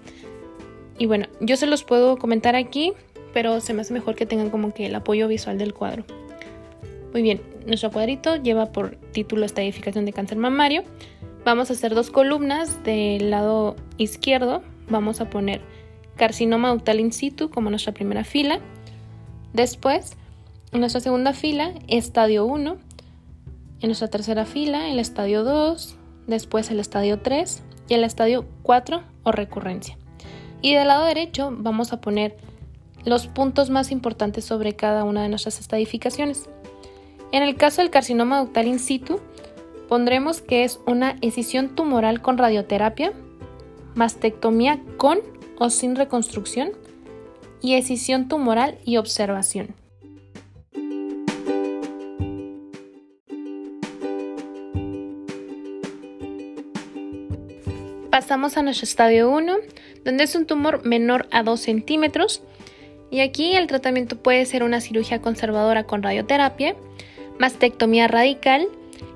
[0.99, 2.95] Y bueno, yo se los puedo comentar aquí,
[3.35, 6.05] pero se me hace mejor que tengan como que el apoyo visual del cuadro.
[7.13, 10.85] Muy bien, nuestro cuadrito lleva por título Estadificación de cáncer mamario.
[11.45, 14.63] Vamos a hacer dos columnas del lado izquierdo.
[14.89, 15.61] Vamos a poner
[16.17, 18.59] carcinoma ductal in situ como nuestra primera fila.
[19.53, 20.17] Después,
[20.73, 22.77] en nuestra segunda fila, estadio 1.
[23.81, 25.97] En nuestra tercera fila, el estadio 2.
[26.27, 29.97] Después el estadio 3 y el estadio 4 o recurrencia.
[30.61, 32.37] Y del lado derecho vamos a poner
[33.05, 36.49] los puntos más importantes sobre cada una de nuestras estadificaciones.
[37.31, 39.21] En el caso del carcinoma ductal in situ,
[39.89, 43.13] pondremos que es una escisión tumoral con radioterapia,
[43.95, 45.21] mastectomía con
[45.59, 46.71] o sin reconstrucción
[47.63, 49.75] y escisión tumoral y observación.
[58.11, 59.57] Pasamos a nuestro estadio 1,
[60.05, 62.43] donde es un tumor menor a 2 centímetros.
[63.11, 66.77] Y aquí el tratamiento puede ser una cirugía conservadora con radioterapia,
[67.39, 68.69] mastectomía radical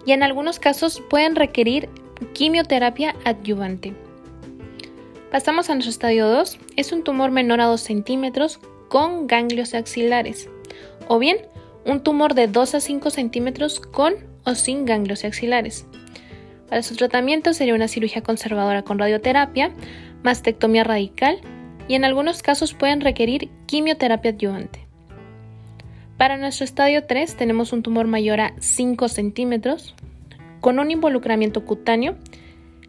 [0.05, 1.88] y en algunos casos pueden requerir
[2.35, 3.94] quimioterapia adyuvante.
[5.30, 6.58] Pasamos a nuestro estadio 2.
[6.74, 10.48] Es un tumor menor a 2 centímetros con ganglios axilares.
[11.06, 11.36] O bien,
[11.86, 14.14] un tumor de 2 a 5 centímetros con
[14.44, 15.86] o sin ganglios axilares.
[16.68, 19.70] Para su tratamiento sería una cirugía conservadora con radioterapia,
[20.24, 21.38] mastectomía radical
[21.86, 24.80] y en algunos casos pueden requerir quimioterapia adyuvante.
[26.16, 29.94] Para nuestro estadio 3 tenemos un tumor mayor a 5 centímetros,
[30.60, 32.16] con un involucramiento cutáneo,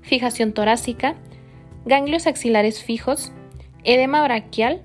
[0.02, 1.16] fijación torácica,
[1.86, 3.32] ganglios axilares fijos,
[3.84, 4.84] edema braquial,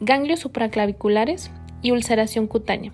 [0.00, 1.50] ganglios supraclaviculares
[1.82, 2.92] y ulceración cutánea.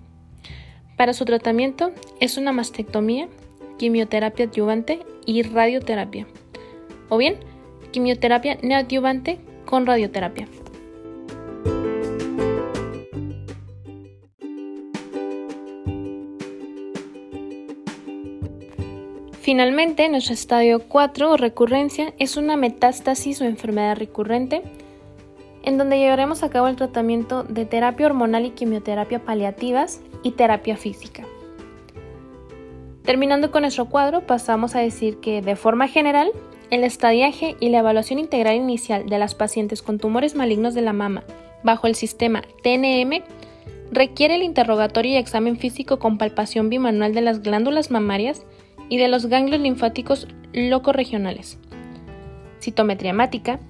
[0.97, 3.29] Para su tratamiento es una mastectomía,
[3.79, 6.27] quimioterapia adyuvante y radioterapia,
[7.09, 7.37] o bien
[7.93, 10.49] quimioterapia neoadyuvante con radioterapia.
[19.47, 24.65] Finalmente, nuestro estadio 4 o recurrencia es una metástasis o enfermedad recurrente
[25.63, 30.77] en donde llevaremos a cabo el tratamiento de terapia hormonal y quimioterapia paliativas y terapia
[30.77, 31.23] física.
[33.05, 36.33] Terminando con nuestro cuadro, pasamos a decir que de forma general,
[36.71, 40.93] el estadiaje y la evaluación integral inicial de las pacientes con tumores malignos de la
[40.93, 41.23] mama
[41.63, 43.23] bajo el sistema TNM
[43.93, 48.45] requiere el interrogatorio y examen físico con palpación bimanual de las glándulas mamarias
[48.89, 51.59] y de los ganglios linfáticos locorregionales,
[52.61, 53.61] citometría hemática,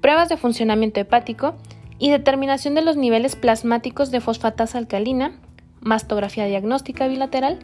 [0.00, 1.56] pruebas de funcionamiento hepático
[1.98, 5.32] y determinación de los niveles plasmáticos de fosfatasa alcalina,
[5.80, 7.58] mastografía diagnóstica bilateral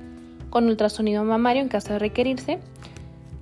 [0.50, 2.58] con ultrasonido mamario en caso de requerirse,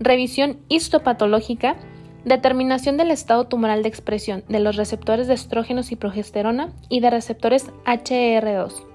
[0.01, 1.77] revisión histopatológica,
[2.25, 7.11] determinación del estado tumoral de expresión de los receptores de estrógenos y progesterona y de
[7.11, 8.92] receptores HER2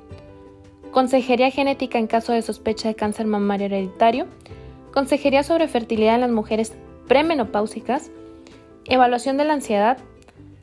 [0.91, 4.27] consejería genética en caso de sospecha de cáncer mamario hereditario,
[4.93, 6.73] consejería sobre fertilidad en las mujeres
[7.07, 8.11] premenopáusicas,
[8.85, 9.97] evaluación de la ansiedad.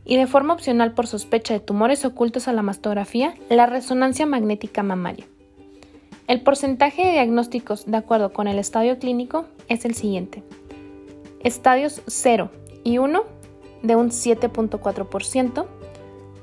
[0.07, 4.83] Y de forma opcional por sospecha de tumores ocultos a la mastografía, la resonancia magnética
[4.83, 5.25] mamaria.
[6.27, 10.43] El porcentaje de diagnósticos de acuerdo con el estadio clínico es el siguiente.
[11.41, 12.51] Estadios 0
[12.83, 13.25] y 1
[13.83, 15.67] de un 7.4%,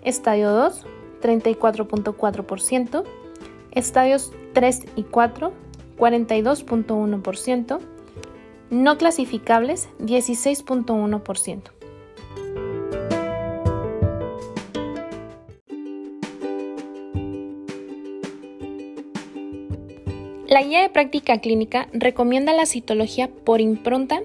[0.04, 0.86] estadio 2
[1.22, 3.04] 34.4%,
[3.71, 5.51] estadios 3 y 4,
[5.97, 7.79] 42.1%,
[8.69, 11.72] no clasificables, 16.1%.
[20.47, 24.22] La guía de práctica clínica recomienda la citología por impronta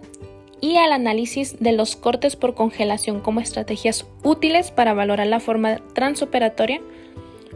[0.61, 5.77] y al análisis de los cortes por congelación como estrategias útiles para valorar la forma
[5.93, 6.81] transoperatoria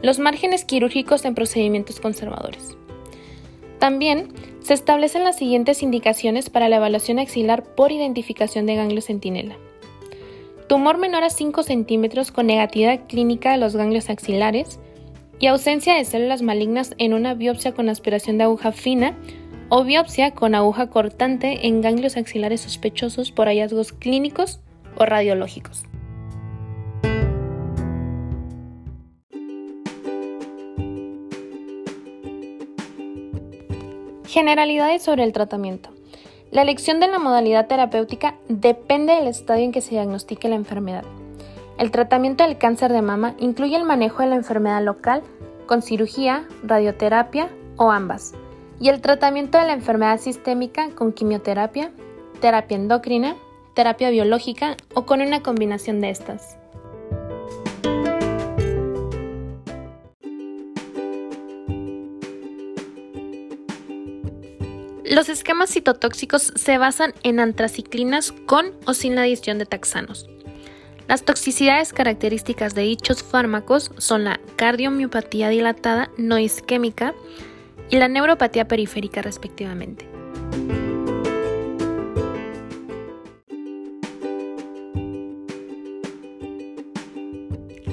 [0.02, 2.76] los márgenes quirúrgicos en procedimientos conservadores.
[3.78, 4.28] También
[4.60, 9.56] se establecen las siguientes indicaciones para la evaluación axilar por identificación de ganglio centinela.
[10.68, 14.78] Tumor menor a 5 centímetros con negatividad clínica de los ganglios axilares
[15.40, 19.16] y ausencia de células malignas en una biopsia con aspiración de aguja fina
[19.70, 24.60] o biopsia con aguja cortante en ganglios axilares sospechosos por hallazgos clínicos
[24.96, 25.89] o radiológicos.
[34.30, 35.90] Generalidades sobre el tratamiento.
[36.52, 41.02] La elección de la modalidad terapéutica depende del estadio en que se diagnostique la enfermedad.
[41.78, 45.24] El tratamiento del cáncer de mama incluye el manejo de la enfermedad local
[45.66, 48.32] con cirugía, radioterapia o ambas,
[48.78, 51.90] y el tratamiento de la enfermedad sistémica con quimioterapia,
[52.40, 53.34] terapia endocrina,
[53.74, 56.59] terapia biológica o con una combinación de estas.
[65.10, 70.30] Los esquemas citotóxicos se basan en antraciclinas con o sin la adición de taxanos.
[71.08, 77.12] Las toxicidades características de dichos fármacos son la cardiomiopatía dilatada no isquémica
[77.88, 80.08] y la neuropatía periférica respectivamente.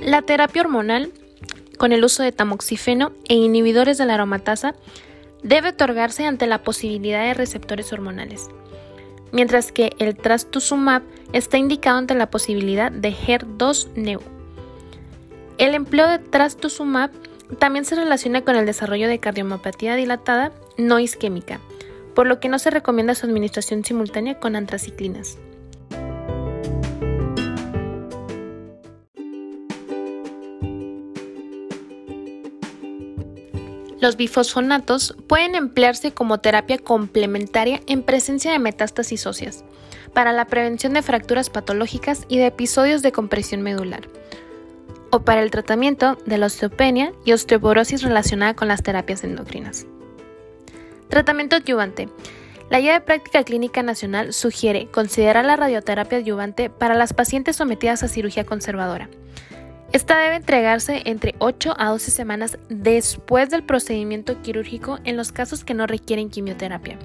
[0.03, 1.11] La terapia hormonal,
[1.79, 4.75] con el uso de tamoxifeno e inhibidores de la aromatasa,
[5.43, 8.47] debe otorgarse ante la posibilidad de receptores hormonales,
[9.31, 14.21] mientras que el trastuzumab está indicado ante la posibilidad de HER2-neu.
[15.57, 17.11] El empleo de trastuzumab
[17.59, 21.59] también se relaciona con el desarrollo de cardiomopatía dilatada no isquémica,
[22.13, 25.37] por lo que no se recomienda su administración simultánea con antraciclinas.
[33.99, 39.63] Los bifosfonatos pueden emplearse como terapia complementaria en presencia de metástasis óseas,
[40.13, 44.07] para la prevención de fracturas patológicas y de episodios de compresión medular,
[45.09, 49.87] o para el tratamiento de la osteopenia y osteoporosis relacionada con las terapias endocrinas.
[51.09, 52.07] Tratamiento adyuvante.
[52.69, 58.03] La Guía de Práctica Clínica Nacional sugiere considerar la radioterapia adyuvante para las pacientes sometidas
[58.03, 59.09] a cirugía conservadora
[59.93, 65.63] esta debe entregarse entre 8 a 12 semanas después del procedimiento quirúrgico en los casos
[65.63, 66.97] que no requieren quimioterapia.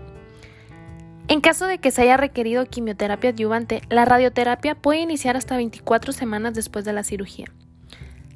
[1.29, 6.13] En caso de que se haya requerido quimioterapia adyuvante, la radioterapia puede iniciar hasta 24
[6.13, 7.47] semanas después de la cirugía.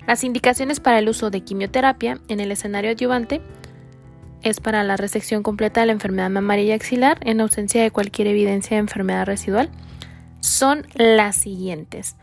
[0.06, 3.40] Las indicaciones para el uso de quimioterapia en el escenario adyuvante
[4.42, 8.28] es para la resección completa de la enfermedad mamaria y axilar en ausencia de cualquier
[8.28, 9.70] evidencia de enfermedad residual.
[10.38, 12.14] Son las siguientes.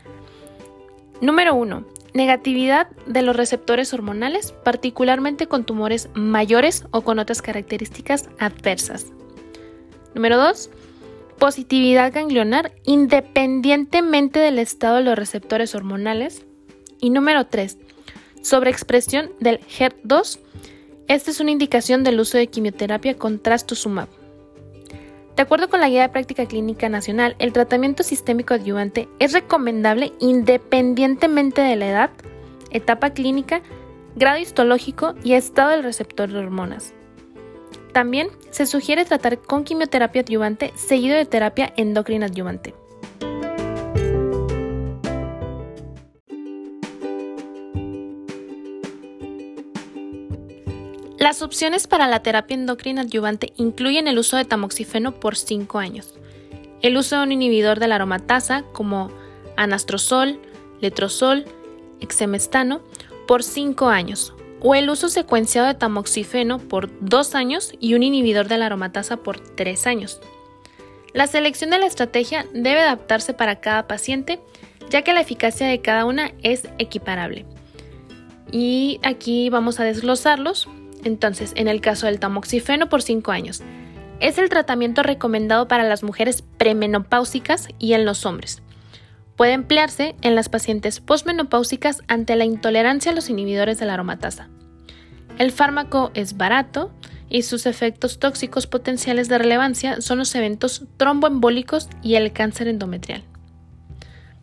[1.19, 1.92] Número 1.
[2.13, 9.07] Negatividad de los receptores hormonales, particularmente con tumores mayores o con otras características adversas.
[10.13, 10.69] Número 2.
[11.39, 16.45] Positividad ganglionar independientemente del estado de los receptores hormonales.
[16.99, 17.77] Y número 3.
[18.41, 20.39] Sobreexpresión del HER2.
[21.07, 24.07] Esta es una indicación del uso de quimioterapia con trastuzumab.
[25.35, 30.13] De acuerdo con la Guía de Práctica Clínica Nacional, el tratamiento sistémico adyuvante es recomendable
[30.19, 32.09] independientemente de la edad,
[32.69, 33.61] etapa clínica,
[34.15, 36.93] grado histológico y estado del receptor de hormonas.
[37.93, 42.75] También se sugiere tratar con quimioterapia adyuvante seguido de terapia endocrina adyuvante.
[51.23, 56.15] Las opciones para la terapia endocrina adyuvante incluyen el uso de tamoxifeno por 5 años,
[56.81, 59.09] el uso de un inhibidor de la aromatasa como
[59.55, 60.37] anastrozol,
[60.81, 61.45] letrozol,
[62.01, 62.81] exemestano
[63.25, 68.49] por 5 años, o el uso secuenciado de tamoxifeno por 2 años y un inhibidor
[68.49, 70.19] de la aromatasa por 3 años.
[71.13, 74.41] La selección de la estrategia debe adaptarse para cada paciente,
[74.89, 77.45] ya que la eficacia de cada una es equiparable.
[78.51, 80.67] Y aquí vamos a desglosarlos.
[81.03, 83.61] Entonces, en el caso del tamoxifeno por 5 años,
[84.19, 88.61] es el tratamiento recomendado para las mujeres premenopáusicas y en los hombres.
[89.35, 94.47] Puede emplearse en las pacientes posmenopáusicas ante la intolerancia a los inhibidores de la aromatasa.
[95.39, 96.91] El fármaco es barato
[97.29, 103.23] y sus efectos tóxicos potenciales de relevancia son los eventos tromboembólicos y el cáncer endometrial.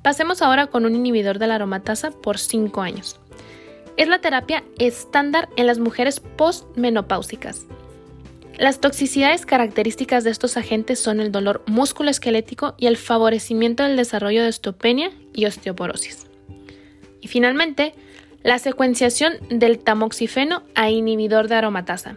[0.03, 3.21] Pasemos ahora con un inhibidor de la aromatasa por 5 años.
[4.01, 7.67] Es la terapia estándar en las mujeres postmenopáusicas.
[8.57, 14.43] Las toxicidades características de estos agentes son el dolor musculoesquelético y el favorecimiento del desarrollo
[14.43, 16.29] de osteopenia y osteoporosis.
[17.21, 17.93] Y finalmente,
[18.43, 22.17] la secuenciación del tamoxifeno a inhibidor de aromatasa.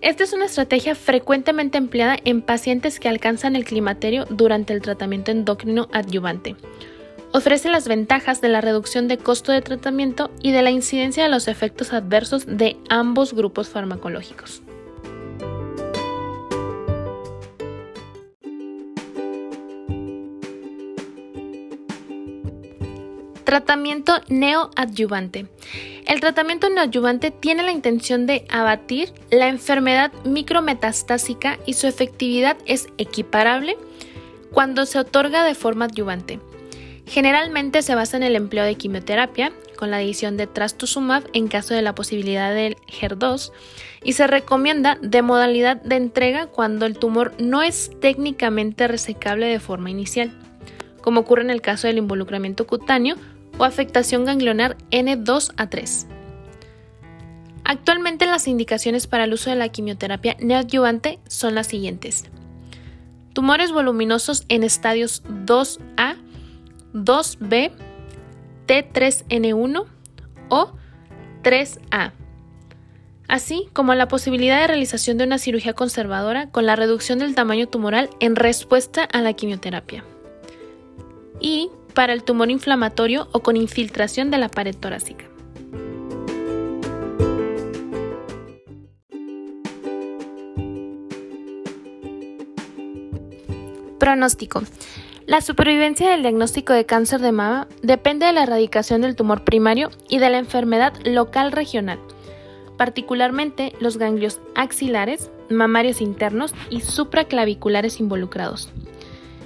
[0.00, 5.30] Esta es una estrategia frecuentemente empleada en pacientes que alcanzan el climaterio durante el tratamiento
[5.30, 6.56] endocrino adyuvante
[7.32, 11.28] ofrece las ventajas de la reducción de costo de tratamiento y de la incidencia de
[11.28, 14.62] los efectos adversos de ambos grupos farmacológicos.
[23.44, 25.46] Tratamiento neoadyuvante.
[26.06, 32.88] El tratamiento neoadyuvante tiene la intención de abatir la enfermedad micrometastásica y su efectividad es
[32.98, 33.78] equiparable
[34.52, 36.40] cuando se otorga de forma adyuvante.
[37.08, 41.72] Generalmente se basa en el empleo de quimioterapia, con la adición de trastuzumab en caso
[41.72, 43.50] de la posibilidad del HER2,
[44.04, 49.58] y se recomienda de modalidad de entrega cuando el tumor no es técnicamente resecable de
[49.58, 50.30] forma inicial,
[51.00, 53.16] como ocurre en el caso del involucramiento cutáneo
[53.56, 56.06] o afectación ganglionar N2 a 3.
[57.64, 62.24] Actualmente las indicaciones para el uso de la quimioterapia neoadyuvante son las siguientes.
[63.32, 66.16] Tumores voluminosos en estadios 2A,
[67.04, 67.70] 2B,
[68.66, 69.86] T3N1
[70.48, 70.72] o
[71.42, 72.12] 3A,
[73.28, 77.68] así como la posibilidad de realización de una cirugía conservadora con la reducción del tamaño
[77.68, 80.04] tumoral en respuesta a la quimioterapia.
[81.40, 85.24] Y para el tumor inflamatorio o con infiltración de la pared torácica.
[93.98, 94.62] Pronóstico.
[95.28, 99.90] La supervivencia del diagnóstico de cáncer de mama depende de la erradicación del tumor primario
[100.08, 101.98] y de la enfermedad local regional,
[102.78, 108.72] particularmente los ganglios axilares, mamarios internos y supraclaviculares involucrados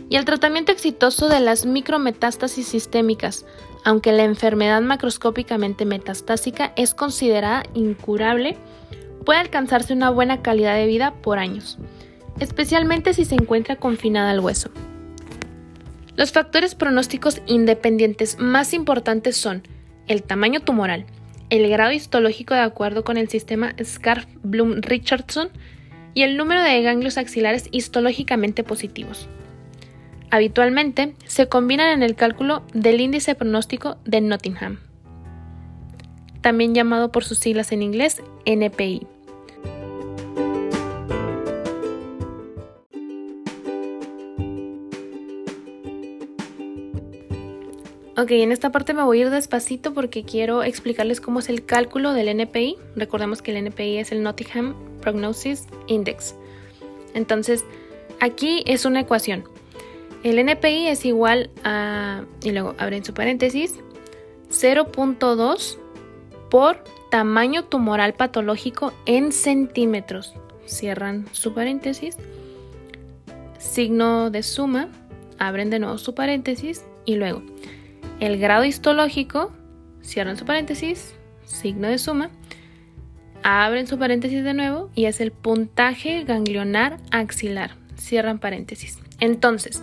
[0.08, 3.44] y el tratamiento exitoso de las micrometástasis sistémicas,
[3.82, 8.56] aunque la enfermedad macroscópicamente metastásica es considerada incurable,
[9.24, 11.76] puede alcanzarse una buena calidad de vida por años,
[12.38, 14.70] especialmente si se encuentra confinada al hueso.
[16.16, 19.62] Los factores pronósticos independientes más importantes son
[20.06, 21.06] el tamaño tumoral,
[21.48, 25.50] el grado histológico de acuerdo con el sistema Scarf-Bloom-Richardson
[26.14, 29.28] y el número de ganglios axilares histológicamente positivos.
[30.30, 34.80] Habitualmente se combinan en el cálculo del índice pronóstico de Nottingham,
[36.40, 39.06] también llamado por sus siglas en inglés NPI.
[48.14, 51.64] Ok, en esta parte me voy a ir despacito porque quiero explicarles cómo es el
[51.64, 52.76] cálculo del NPI.
[52.94, 56.34] Recordemos que el NPI es el Nottingham Prognosis Index.
[57.14, 57.64] Entonces,
[58.20, 59.44] aquí es una ecuación.
[60.24, 63.80] El NPI es igual a, y luego abren su paréntesis,
[64.50, 65.78] 0.2
[66.50, 70.34] por tamaño tumoral patológico en centímetros.
[70.66, 72.18] Cierran su paréntesis,
[73.58, 74.88] signo de suma,
[75.38, 77.42] abren de nuevo su paréntesis y luego
[78.26, 79.52] el grado histológico,
[80.02, 81.14] cierran su paréntesis,
[81.44, 82.30] signo de suma,
[83.42, 88.98] abren su paréntesis de nuevo y es el puntaje ganglionar axilar, cierran paréntesis.
[89.20, 89.82] Entonces,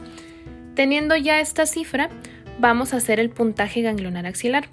[0.80, 2.10] Teniendo ya esta cifra,
[2.58, 4.70] vamos a hacer el puntaje ganglionar axilar.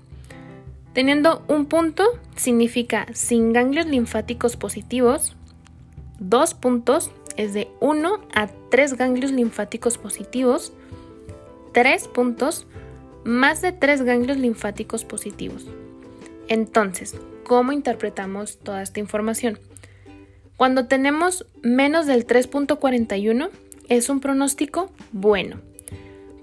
[0.93, 2.05] Teniendo un punto
[2.37, 5.35] significa sin ganglios linfáticos positivos,
[6.21, 10.73] dos puntos es de 1 a 3 ganglios linfáticos positivos,
[11.73, 12.69] tres puntos
[13.27, 15.66] más de 3 ganglios linfáticos positivos.
[16.49, 19.59] Entonces, ¿cómo interpretamos toda esta información?
[20.57, 23.51] Cuando tenemos menos del 3.41
[23.89, 25.61] es un pronóstico bueno.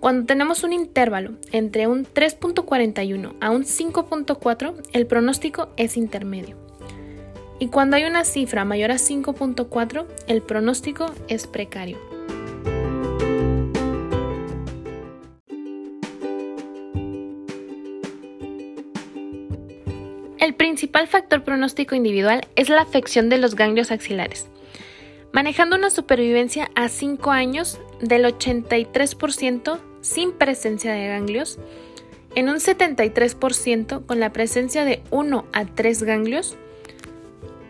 [0.02, 6.58] Cuando tenemos un intervalo entre un 3.41 a un 5.4, el pronóstico es intermedio.
[7.60, 12.13] Y cuando hay una cifra mayor a 5.4, el pronóstico es precario.
[20.74, 24.48] Principal factor pronóstico individual es la afección de los ganglios axilares,
[25.32, 31.60] manejando una supervivencia a 5 años del 83% sin presencia de ganglios,
[32.34, 36.58] en un 73% con la presencia de 1 a 3 ganglios,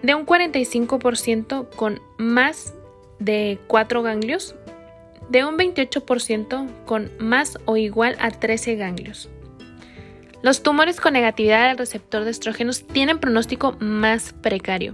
[0.01, 2.73] de un 45% con más
[3.19, 4.55] de 4 ganglios,
[5.27, 9.29] de un 28% con más o igual a 13 ganglios.
[10.43, 14.93] Los tumores con negatividad del receptor de estrógenos tienen pronóstico más precario.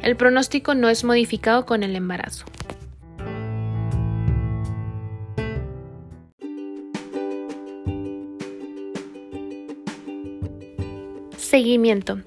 [0.00, 2.46] El pronóstico no es modificado con el embarazo.
[11.36, 12.20] Seguimiento.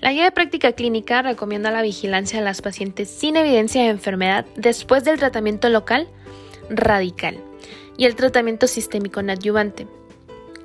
[0.00, 4.46] La guía de práctica clínica recomienda la vigilancia de las pacientes sin evidencia de enfermedad
[4.56, 6.08] después del tratamiento local
[6.70, 7.36] radical
[7.98, 9.86] y el tratamiento sistémico adyuvante.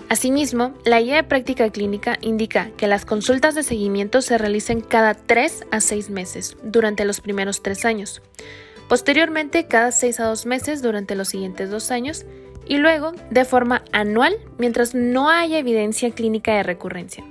[0.09, 5.13] Asimismo, la guía de práctica clínica indica que las consultas de seguimiento se realicen cada
[5.13, 8.21] 3 a 6 meses durante los primeros 3 años,
[8.87, 12.25] posteriormente cada 6 a 2 meses durante los siguientes 2 años
[12.65, 17.25] y luego de forma anual mientras no haya evidencia clínica de recurrencia.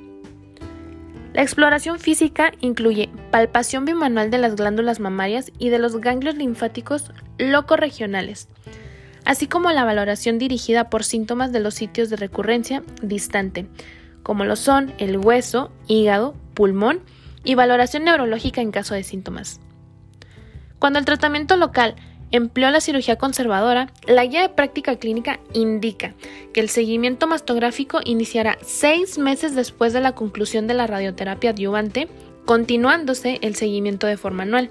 [1.33, 7.11] La exploración física incluye palpación bimanual de las glándulas mamarias y de los ganglios linfáticos
[7.39, 8.49] locorregionales,
[9.27, 13.67] así como la valoración dirigida por síntomas de los sitios de recurrencia distante,
[14.23, 17.01] como lo son el hueso, hígado, pulmón
[17.45, 19.61] y valoración neurológica en caso de síntomas.
[20.79, 21.97] Cuando el tratamiento local
[22.31, 26.15] empleó la cirugía conservadora, la guía de práctica clínica indica
[26.53, 32.09] que el seguimiento mastográfico iniciará seis meses después de la conclusión de la radioterapia adyuvante,
[32.45, 34.71] continuándose el seguimiento de forma anual.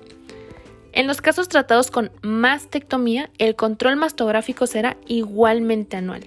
[0.96, 6.24] En los casos tratados con mastectomía, el control mastográfico será igualmente anual.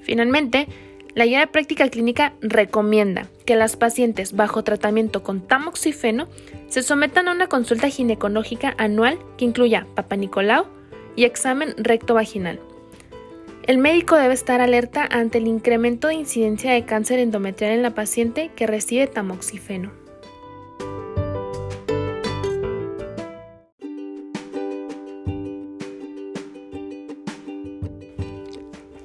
[0.00, 0.66] Finalmente,
[1.14, 6.26] la guía de práctica clínica recomienda que las pacientes bajo tratamiento con tamoxifeno
[6.68, 10.64] se sometan a una consulta ginecológica anual que incluya papanicolau
[11.14, 12.60] y examen recto vaginal.
[13.64, 17.94] El médico debe estar alerta ante el incremento de incidencia de cáncer endometrial en la
[17.94, 19.97] paciente que recibe tamoxifeno.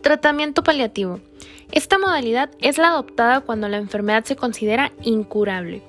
[0.04, 1.22] Tratamiento paliativo.
[1.72, 5.82] Esta modalidad es la adoptada cuando la enfermedad se considera incurable,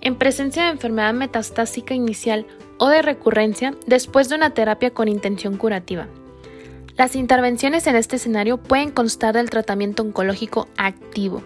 [0.00, 2.44] en presencia de enfermedad metastásica inicial
[2.78, 6.08] o de recurrencia después de una terapia con intención curativa.
[6.96, 11.44] Las intervenciones en este escenario pueden constar del tratamiento oncológico activo,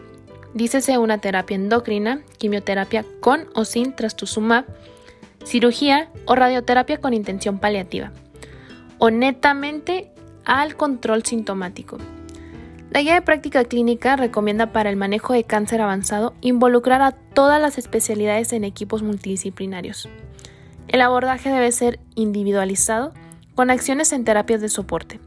[0.54, 4.64] dícese una terapia endocrina, quimioterapia con o sin trastuzumab,
[5.44, 8.10] cirugía o radioterapia con intención paliativa,
[8.96, 10.15] o netamente
[10.46, 11.98] al control sintomático.
[12.90, 17.60] La guía de práctica clínica recomienda para el manejo de cáncer avanzado involucrar a todas
[17.60, 20.08] las especialidades en equipos multidisciplinarios.
[20.88, 23.12] El abordaje debe ser individualizado
[23.54, 25.20] con acciones en terapias de soporte,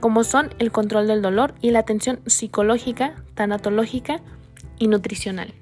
[0.00, 4.20] como son el control del dolor y la atención psicológica, tanatológica
[4.78, 5.54] y nutricional.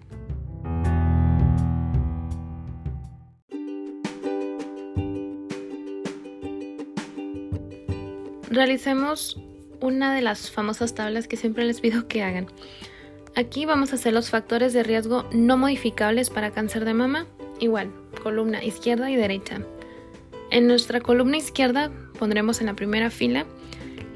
[8.52, 9.40] Realicemos
[9.80, 12.48] una de las famosas tablas que siempre les pido que hagan.
[13.34, 17.24] Aquí vamos a hacer los factores de riesgo no modificables para cáncer de mama.
[17.60, 17.90] Igual,
[18.22, 19.62] columna izquierda y derecha.
[20.50, 23.46] En nuestra columna izquierda pondremos en la primera fila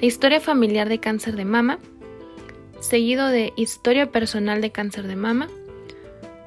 [0.02, 1.78] la historia familiar de cáncer de mama,
[2.80, 5.48] seguido de historia personal de cáncer de mama,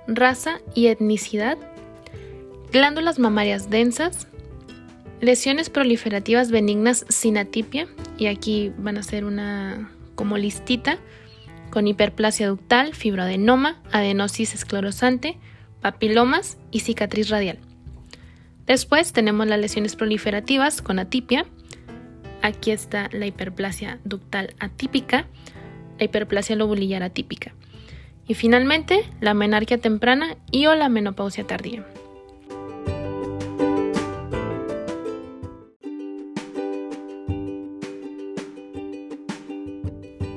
[0.06, 1.58] raza y etnicidad,
[2.72, 4.28] glándulas mamarias densas,
[5.22, 10.98] lesiones proliferativas benignas sin atipia y aquí van a ser una como listita
[11.70, 15.38] con hiperplasia ductal, fibroadenoma, adenosis esclerosante,
[15.82, 17.60] papilomas y cicatriz radial.
[18.66, 21.46] Después tenemos las lesiones proliferativas con atipia.
[22.42, 25.28] Aquí está la hiperplasia ductal atípica,
[25.98, 27.54] la hiperplasia lobulillar atípica.
[28.28, 31.86] Y finalmente, la menarquia temprana y o la menopausia tardía.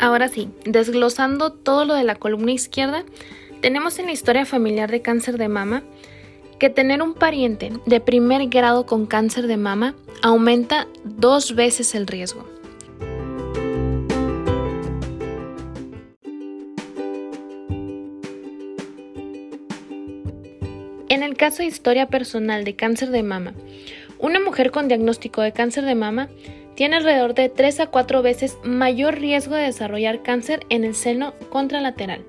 [0.02, 3.04] Ahora sí, desglosando todo lo de la columna izquierda,
[3.60, 5.84] tenemos en la historia familiar de cáncer de mama
[6.58, 12.08] que tener un pariente de primer grado con cáncer de mama aumenta dos veces el
[12.08, 12.44] riesgo.
[21.08, 23.54] En el caso de historia personal de cáncer de mama,
[24.18, 26.28] una mujer con diagnóstico de cáncer de mama
[26.74, 31.34] tiene alrededor de 3 a 4 veces mayor riesgo de desarrollar cáncer en el seno
[31.50, 32.24] contralateral.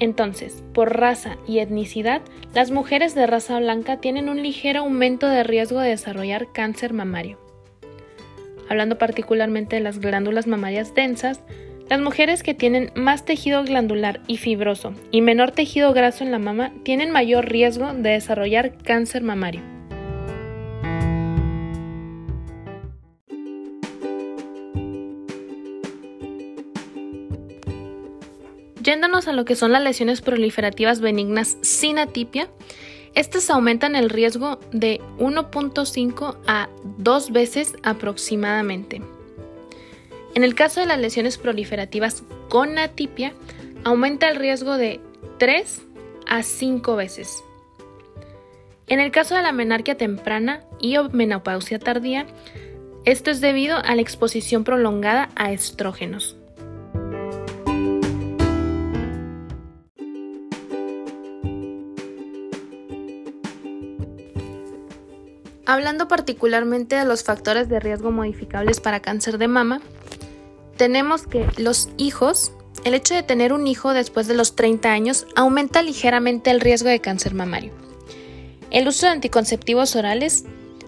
[0.00, 2.22] Entonces, por raza y etnicidad,
[2.54, 7.38] las mujeres de raza blanca tienen un ligero aumento de riesgo de desarrollar cáncer mamario.
[8.68, 11.40] Hablando particularmente de las glándulas mamarias densas,
[11.88, 16.38] las mujeres que tienen más tejido glandular y fibroso y menor tejido graso en la
[16.38, 19.71] mama tienen mayor riesgo de desarrollar cáncer mamario.
[28.92, 32.48] Yéndonos a lo que son las lesiones proliferativas benignas sin atipia,
[33.14, 36.68] estas aumentan el riesgo de 1.5 a
[36.98, 39.00] 2 veces aproximadamente.
[40.34, 43.32] En el caso de las lesiones proliferativas con atipia,
[43.82, 45.00] aumenta el riesgo de
[45.38, 45.80] 3
[46.26, 47.42] a 5 veces.
[48.88, 52.26] En el caso de la menarquia temprana y menopausia tardía,
[53.06, 56.36] esto es debido a la exposición prolongada a estrógenos.
[65.64, 69.80] Hablando particularmente de los factores de riesgo modificables para cáncer de mama,
[70.76, 72.52] tenemos que los hijos,
[72.84, 76.88] el hecho de tener un hijo después de los 30 años aumenta ligeramente el riesgo
[76.88, 77.72] de cáncer mamario.
[78.70, 80.44] El uso de anticonceptivos orales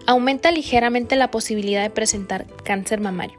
[0.06, 3.38] aumenta ligeramente la posibilidad de presentar cáncer mamario.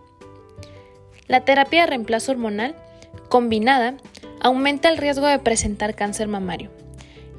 [1.27, 2.75] La terapia de reemplazo hormonal
[3.27, 3.97] combinada
[4.39, 6.69] aumenta el riesgo de presentar cáncer mamario.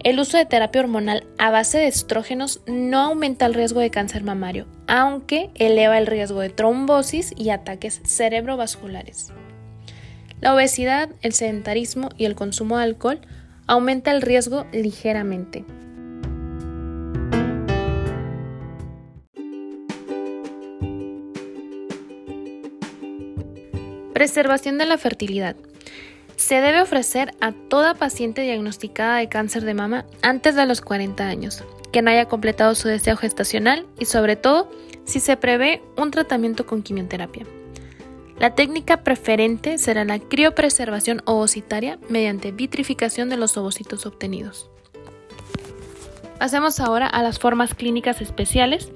[0.04, 4.22] El uso de terapia hormonal a base de estrógenos no aumenta el riesgo de cáncer
[4.22, 9.32] mamario, aunque eleva el riesgo de trombosis y ataques cerebrovasculares.
[10.40, 13.20] La obesidad, el sedentarismo y el consumo de alcohol
[13.66, 15.64] aumenta el riesgo ligeramente.
[24.12, 25.56] Preservación de la fertilidad.
[26.36, 31.26] Se debe ofrecer a toda paciente diagnosticada de cáncer de mama antes de los 40
[31.26, 34.70] años, que no haya completado su deseo gestacional y sobre todo
[35.06, 37.46] si se prevé un tratamiento con quimioterapia.
[38.38, 44.70] La técnica preferente será la criopreservación ovocitaria mediante vitrificación de los ovocitos obtenidos.
[46.38, 48.90] Pasemos ahora a las formas clínicas especiales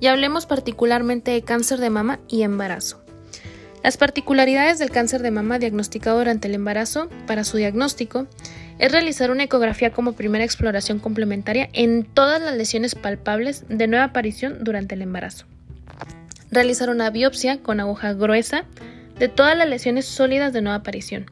[0.00, 3.02] y hablemos particularmente de cáncer de mama y embarazo.
[3.82, 8.26] Las particularidades del cáncer de mama diagnosticado durante el embarazo, para su diagnóstico,
[8.78, 14.06] es realizar una ecografía como primera exploración complementaria en todas las lesiones palpables de nueva
[14.06, 15.46] aparición durante el embarazo.
[16.50, 18.64] Realizar una biopsia con aguja gruesa
[19.18, 21.30] de todas las lesiones sólidas de nueva aparición.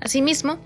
[0.00, 0.58] Asimismo,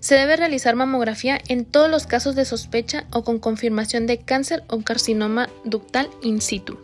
[0.00, 4.64] se debe realizar mamografía en todos los casos de sospecha o con confirmación de cáncer
[4.68, 6.78] o carcinoma ductal in situ.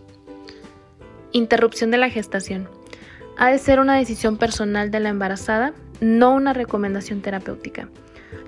[1.32, 2.75] Interrupción de la gestación
[3.36, 7.88] ha de ser una decisión personal de la embarazada, no una recomendación terapéutica.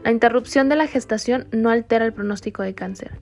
[0.05, 3.21] La interrupción de la gestación no altera el pronóstico de cáncer.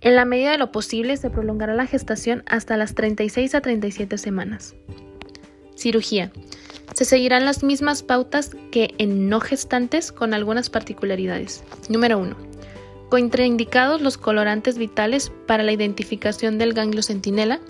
[0.00, 4.18] En la medida de lo posible se prolongará la gestación hasta las 36 a 37
[4.18, 4.74] semanas.
[5.76, 6.30] Cirugía.
[6.94, 11.64] Se seguirán las mismas pautas que en no gestantes con algunas particularidades.
[11.88, 12.36] Número 1.
[13.08, 17.60] Contraindicados los colorantes vitales para la identificación del ganglio centinela,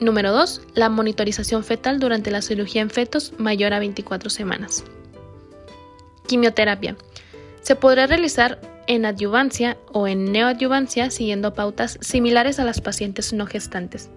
[0.00, 0.62] Número 2.
[0.74, 4.84] La monitorización fetal durante la cirugía en fetos mayor a 24 semanas.
[6.28, 6.96] Quimioterapia.
[7.62, 13.46] Se podrá realizar en adyuvancia o en neoadyuvancia siguiendo pautas similares a las pacientes no
[13.46, 14.08] gestantes.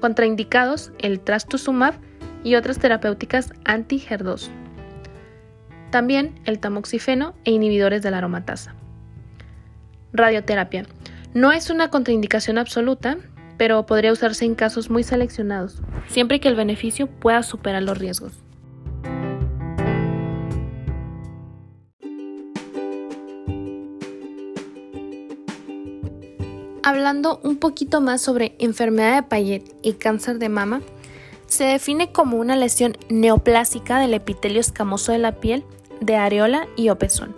[0.00, 1.94] Contraindicados el trastuzumab
[2.44, 4.48] y otras terapéuticas anti-HER2.
[5.90, 8.74] También el tamoxifeno e inhibidores de la aromatasa.
[10.12, 10.86] Radioterapia.
[11.32, 13.18] No es una contraindicación absoluta,
[13.56, 18.32] pero podría usarse en casos muy seleccionados, siempre que el beneficio pueda superar los riesgos.
[26.86, 30.82] Hablando un poquito más sobre enfermedad de Payet y cáncer de mama,
[31.46, 35.64] se define como una lesión neoplásica del epitelio escamoso de la piel,
[36.00, 37.34] de areola y o pezón,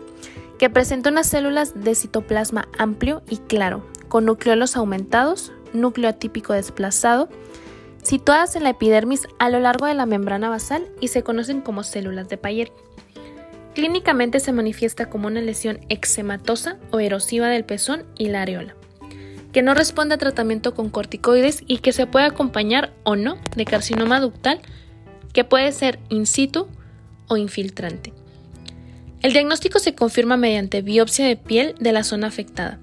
[0.59, 7.29] que presenta unas células de citoplasma amplio y claro, con nucleolos aumentados, núcleo atípico desplazado,
[8.03, 11.83] situadas en la epidermis a lo largo de la membrana basal y se conocen como
[11.83, 12.73] células de Payet.
[13.75, 18.75] Clínicamente se manifiesta como una lesión eczematosa o erosiva del pezón y la areola,
[19.53, 23.65] que no responde a tratamiento con corticoides y que se puede acompañar o no de
[23.65, 24.61] carcinoma ductal,
[25.33, 26.69] que puede ser in situ
[27.29, 28.13] o infiltrante.
[29.21, 32.79] El diagnóstico se confirma mediante biopsia de piel de la zona afectada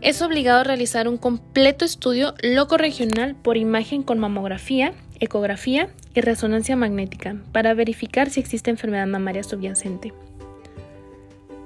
[0.00, 6.74] es obligado a realizar un completo estudio loco-regional por imagen con mamografía, ecografía y resonancia
[6.76, 10.14] magnética para verificar si existe enfermedad mamaria subyacente.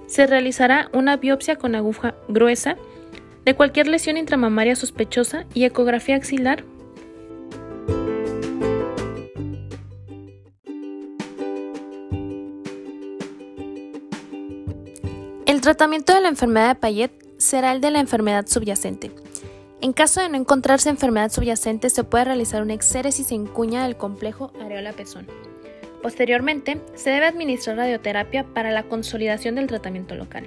[0.07, 2.77] Se realizará una biopsia con aguja gruesa
[3.45, 6.65] de cualquier lesión intramamaria sospechosa y ecografía axilar.
[15.47, 19.11] El tratamiento de la enfermedad de Payet será el de la enfermedad subyacente.
[19.81, 23.97] En caso de no encontrarse enfermedad subyacente, se puede realizar una exéresis en cuña del
[23.97, 25.27] complejo areola-pezón.
[26.03, 30.47] Posteriormente, se debe administrar radioterapia para la consolidación del tratamiento local.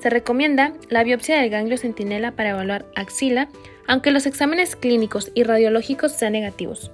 [0.00, 3.48] Se recomienda la biopsia del ganglio centinela para evaluar axila,
[3.86, 6.90] aunque los exámenes clínicos y radiológicos sean negativos,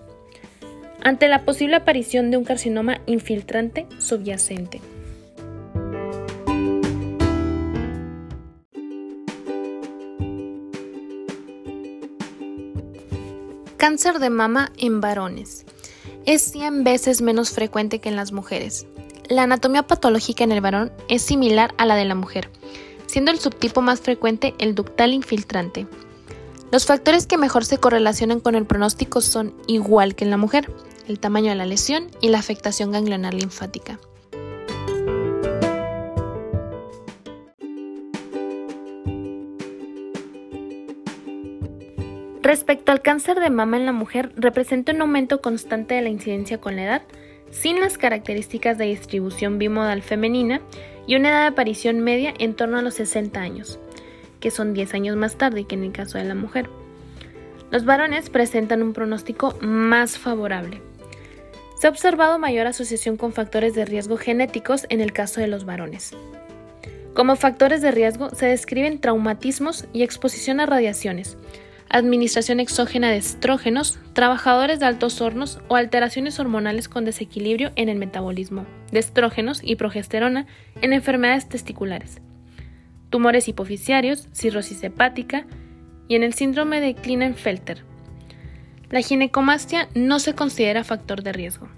[1.03, 4.81] ante la posible aparición de un carcinoma infiltrante subyacente.
[13.79, 15.65] Cáncer de mama en varones.
[16.27, 18.89] Es 100 veces menos frecuente que en las mujeres.
[19.29, 22.51] La anatomía patológica en el varón es similar a la de la mujer,
[23.07, 25.87] siendo el subtipo más frecuente el ductal infiltrante.
[26.73, 30.73] Los factores que mejor se correlacionan con el pronóstico son, igual que en la mujer,
[31.07, 34.01] el tamaño de la lesión y la afectación ganglionar linfática.
[42.49, 46.57] Respecto al cáncer de mama en la mujer, representa un aumento constante de la incidencia
[46.57, 47.03] con la edad,
[47.51, 50.63] sin las características de distribución bimodal femenina
[51.07, 53.79] y una edad de aparición media en torno a los 60 años
[54.41, 56.71] que son 10 años más tarde que en el caso de la mujer.
[57.71, 60.81] Los varones presentan un pronóstico más favorable.
[61.79, 65.67] Se ha observado mayor asociación con factores de riesgo genéticos en el caso de los
[65.67, 66.17] varones.
[67.13, 71.37] Como factores de riesgo se describen traumatismos y exposición a radiaciones,
[71.91, 77.99] administración exógena de estrógenos, trabajadores de altos hornos o alteraciones hormonales con desequilibrio en el
[77.99, 80.47] metabolismo de estrógenos y progesterona
[80.83, 82.21] en enfermedades testiculares
[83.11, 85.47] tumores hipoficiarios, cirrosis hepática
[86.09, 87.85] y en el síndrome de Klinefelter.
[88.91, 91.69] La ginecomastia no se considera factor de riesgo.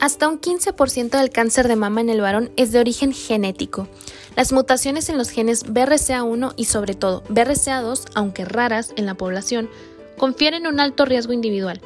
[0.00, 3.88] Hasta un 15% del cáncer de mama en el varón es de origen genético.
[4.36, 9.68] Las mutaciones en los genes BRCA1 y sobre todo BRCA2, aunque raras en la población,
[10.16, 11.80] confieren un alto riesgo individual.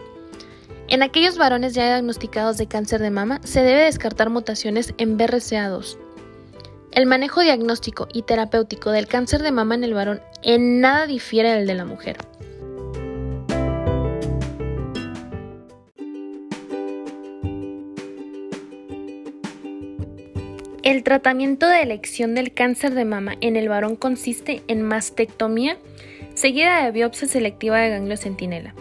[0.89, 5.97] En aquellos varones ya diagnosticados de cáncer de mama, se debe descartar mutaciones en BRCA2.
[6.91, 11.55] El manejo diagnóstico y terapéutico del cáncer de mama en el varón en nada difiere
[11.55, 12.19] del de la mujer.
[20.83, 25.77] El tratamiento de elección del cáncer de mama en el varón consiste en mastectomía
[26.35, 28.75] seguida de biopsia selectiva de ganglio centinela.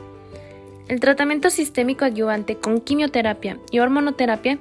[0.87, 4.57] El tratamiento sistémico adyuvante con quimioterapia y hormonoterapia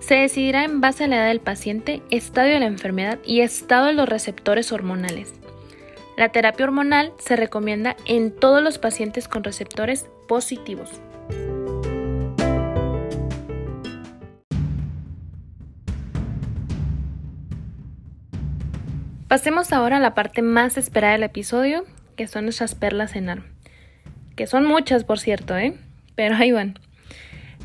[0.00, 3.88] se decidirá en base a la edad del paciente, estadio de la enfermedad y estado
[3.88, 5.34] de los receptores hormonales.
[6.16, 11.02] La terapia hormonal se recomienda en todos los pacientes con receptores positivos.
[19.28, 21.84] Pasemos ahora a la parte más esperada del episodio,
[22.16, 23.44] que son nuestras perlas en arma
[24.38, 25.76] que son muchas por cierto, ¿eh?
[26.14, 26.78] Pero ahí van.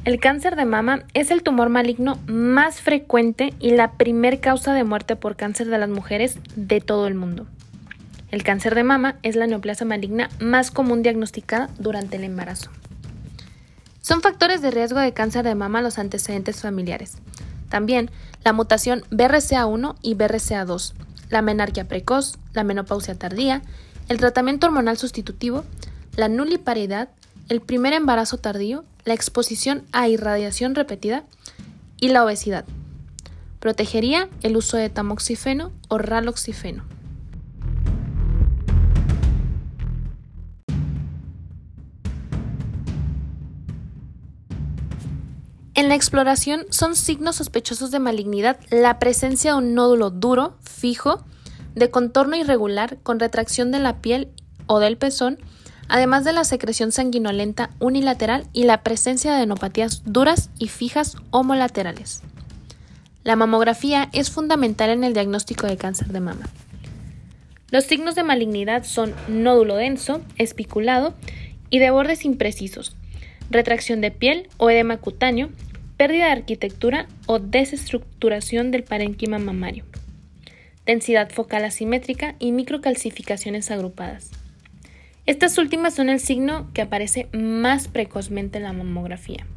[0.05, 4.83] El cáncer de mama es el tumor maligno más frecuente y la primer causa de
[4.83, 7.45] muerte por cáncer de las mujeres de todo el mundo.
[8.31, 12.71] El cáncer de mama es la neoplasia maligna más común diagnosticada durante el embarazo.
[14.01, 17.19] Son factores de riesgo de cáncer de mama los antecedentes familiares.
[17.69, 18.09] También
[18.43, 20.95] la mutación BRCA1 y BRCA2,
[21.33, 23.63] la menarquia precoz, la menopausia tardía,
[24.07, 25.63] el tratamiento hormonal sustitutivo,
[26.15, 27.09] la nuliparidad,
[27.49, 31.23] el primer embarazo tardío, la exposición a irradiación repetida
[31.99, 32.65] y la obesidad.
[33.59, 36.83] Protegería el uso de tamoxifeno o raloxifeno.
[45.83, 51.25] En la exploración son signos sospechosos de malignidad la presencia de un nódulo duro, fijo,
[51.75, 54.29] de contorno irregular con retracción de la piel
[54.65, 55.39] o del pezón
[55.89, 62.21] además de la secreción sanguinolenta unilateral y la presencia de enopatías duras y fijas homolaterales.
[63.25, 66.47] La mamografía es fundamental en el diagnóstico de cáncer de mama.
[67.71, 71.13] Los signos de malignidad son nódulo denso, espiculado
[71.69, 72.95] y de bordes imprecisos,
[73.49, 75.49] retracción de piel o edema cutáneo,
[76.03, 79.85] pérdida de arquitectura o desestructuración del parénquima mamario,
[80.85, 84.29] densidad focal asimétrica y microcalcificaciones agrupadas.
[85.25, 89.47] Estas últimas son el signo que aparece más precozmente en la mamografía.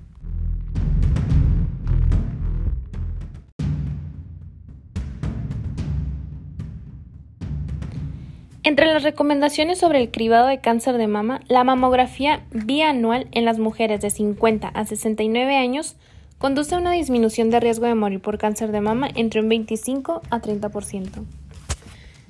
[8.62, 13.58] Entre las recomendaciones sobre el cribado de cáncer de mama, la mamografía bianual en las
[13.58, 15.96] mujeres de 50 a 69 años
[16.38, 20.22] conduce a una disminución de riesgo de morir por cáncer de mama entre un 25
[20.30, 21.24] a 30%.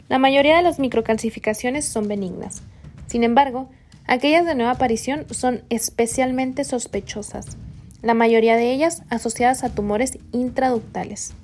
[0.09, 2.63] La mayoría de las microcalcificaciones son benignas,
[3.07, 3.69] sin embargo,
[4.07, 7.57] aquellas de nueva aparición son especialmente sospechosas,
[8.03, 11.35] la mayoría de ellas asociadas a tumores intraductales.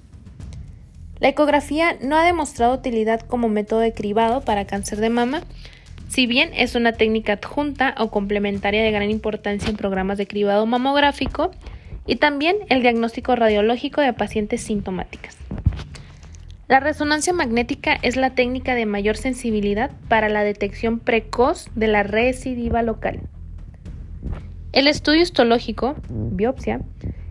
[1.19, 5.43] La ecografía no ha demostrado utilidad como método de cribado para cáncer de mama,
[6.09, 10.67] si bien es una técnica adjunta o complementaria de gran importancia en programas de cribado
[10.67, 11.53] mamográfico
[12.07, 15.37] y también el diagnóstico radiológico de pacientes sintomáticas.
[16.69, 22.03] La resonancia magnética es la técnica de mayor sensibilidad para la detección precoz de la
[22.03, 23.21] recidiva local.
[24.73, 26.81] El estudio histológico, biopsia,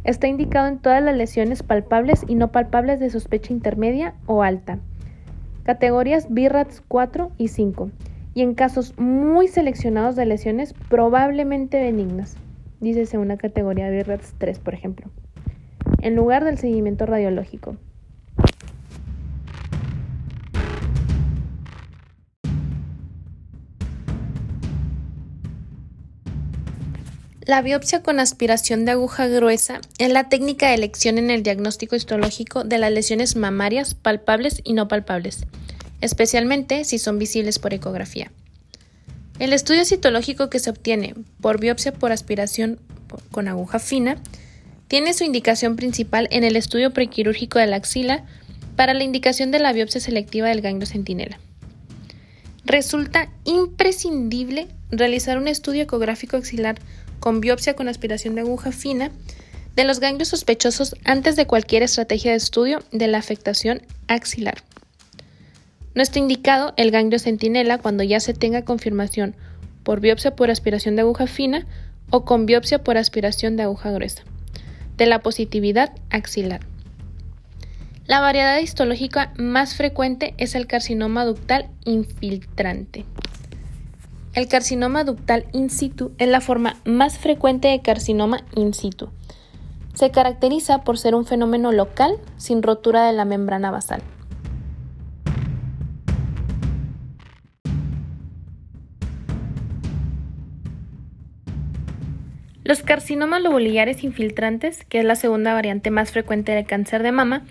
[0.04, 4.80] Está indicado en todas las lesiones palpables y no palpables de sospecha intermedia o alta.
[5.64, 7.92] Categorías BIRATS 4 y 5.
[8.34, 12.36] Y en casos muy seleccionados de lesiones probablemente benignas.
[12.82, 15.12] Dícese una categoría BIRATS 3, por ejemplo.
[16.02, 17.78] En lugar del seguimiento radiológico.
[27.46, 31.96] La biopsia con aspiración de aguja gruesa es la técnica de elección en el diagnóstico
[31.96, 35.46] histológico de las lesiones mamarias palpables y no palpables,
[36.02, 38.32] especialmente si son visibles por ecografía.
[39.42, 42.80] El estudio citológico que se obtiene por biopsia por aspiración
[43.32, 44.18] con aguja fina
[44.88, 48.24] tiene su indicación principal en el estudio prequirúrgico de la axila
[48.76, 51.40] para la indicación de la biopsia selectiva del ganglio centinela.
[52.66, 56.80] Resulta imprescindible realizar un estudio ecográfico axilar
[57.20, 59.10] con biopsia con aspiración de aguja fina
[59.76, 64.62] de los ganglios sospechosos antes de cualquier estrategia de estudio de la afectación axilar.
[65.94, 69.36] No está indicado el ganglio centinela cuando ya se tenga confirmación
[69.84, 71.66] por biopsia por aspiración de aguja fina
[72.10, 74.24] o con biopsia por aspiración de aguja gruesa
[74.98, 76.62] de la positividad axilar.
[78.06, 83.06] La variedad histológica más frecuente es el carcinoma ductal infiltrante.
[84.34, 89.10] El carcinoma ductal in situ es la forma más frecuente de carcinoma in situ.
[89.94, 94.02] Se caracteriza por ser un fenómeno local sin rotura de la membrana basal.
[102.64, 107.44] Los carcinomas lobulares infiltrantes, que es la segunda variante más frecuente de cáncer de mama,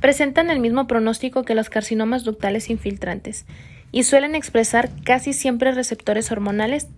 [0.00, 3.46] presentan el mismo pronóstico que los carcinomas ductales infiltrantes
[3.90, 6.88] y suelen expresar casi siempre receptores hormonales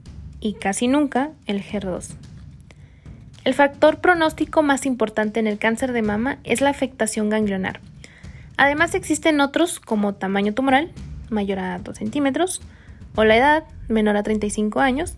[0.41, 2.15] y casi nunca el HER2.
[3.45, 7.81] El factor pronóstico más importante en el cáncer de mama es la afectación ganglionar.
[8.57, 10.91] Además existen otros como tamaño tumoral,
[11.31, 12.61] mayor a 2 centímetros,
[13.15, 15.15] o la edad, menor a 35 años,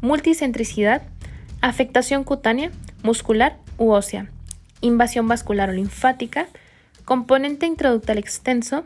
[0.00, 1.02] multicentricidad,
[1.68, 2.70] afectación cutánea,
[3.02, 4.30] muscular u ósea,
[4.82, 6.46] invasión vascular o linfática,
[7.06, 8.84] componente intraductal extenso,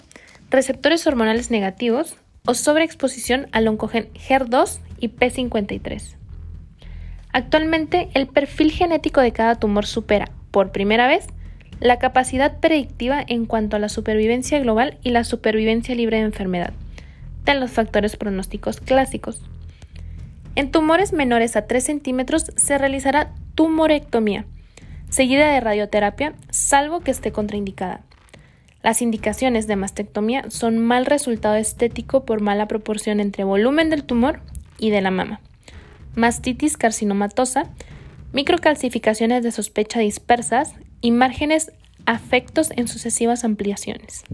[0.48, 2.16] receptores hormonales negativos
[2.46, 6.14] o sobreexposición al oncogen HER2 y P53.
[7.32, 11.26] Actualmente, el perfil genético de cada tumor supera, por primera vez,
[11.80, 16.72] la capacidad predictiva en cuanto a la supervivencia global y la supervivencia libre de enfermedad,
[17.44, 19.42] de los factores pronósticos clásicos.
[20.58, 24.44] En tumores menores a 3 centímetros se realizará tumorectomía,
[25.08, 28.00] seguida de radioterapia, salvo que esté contraindicada.
[28.82, 34.40] Las indicaciones de mastectomía son mal resultado estético por mala proporción entre volumen del tumor
[34.80, 35.40] y de la mama,
[36.16, 37.70] mastitis carcinomatosa,
[38.32, 41.70] microcalcificaciones de sospecha dispersas y márgenes
[42.04, 44.24] afectos en sucesivas ampliaciones.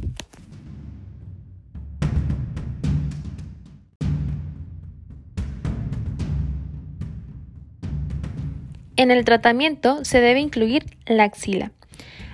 [8.96, 11.72] En el tratamiento se debe incluir la axila,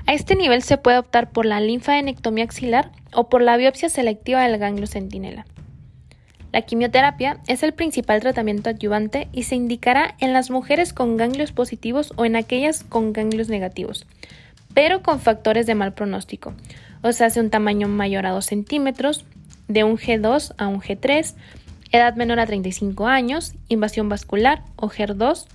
[0.06, 4.42] a este nivel se puede optar por la linfadenectomía axilar o por la biopsia selectiva
[4.42, 5.46] del ganglio centinela.
[6.52, 11.52] La quimioterapia es el principal tratamiento adyuvante y se indicará en las mujeres con ganglios
[11.52, 14.04] positivos o en aquellas con ganglios negativos,
[14.74, 16.54] pero con factores de mal pronóstico,
[17.02, 19.24] o sea, hace un tamaño mayor a 2 centímetros,
[19.68, 21.36] de un G2 a un G3,
[21.92, 25.46] edad menor a 35 años, invasión vascular o HER2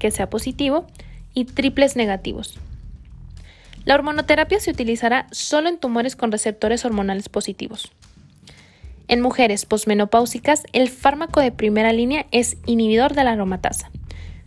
[0.00, 0.86] que sea positivo
[1.32, 2.58] y triples negativos.
[3.84, 7.92] La hormonoterapia se utilizará solo en tumores con receptores hormonales positivos.
[9.06, 13.90] En mujeres posmenopáusicas, el fármaco de primera línea es inhibidor de la aromatasa,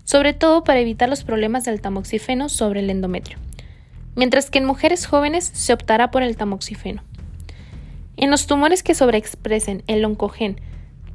[0.03, 3.37] sobre todo para evitar los problemas del tamoxifeno sobre el endometrio,
[4.15, 7.03] mientras que en mujeres jóvenes se optará por el tamoxifeno.
[8.15, 10.61] En los tumores que sobreexpresen el oncogen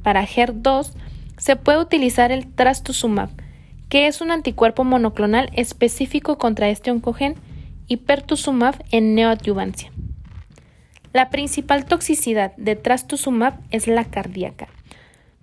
[0.03, 0.91] para HER2,
[1.37, 3.29] se puede utilizar el trastuzumab,
[3.89, 7.35] que es un anticuerpo monoclonal específico contra este oncogen
[7.87, 9.91] y pertuzumab en neoadyuvancia.
[11.11, 14.67] La principal toxicidad de trastuzumab es la cardíaca.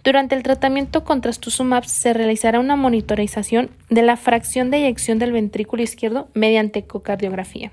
[0.04, 5.32] Durante el tratamiento con trastuzumab se realizará una monitorización de la fracción de eyección del
[5.32, 7.72] ventrículo izquierdo mediante ecocardiografía.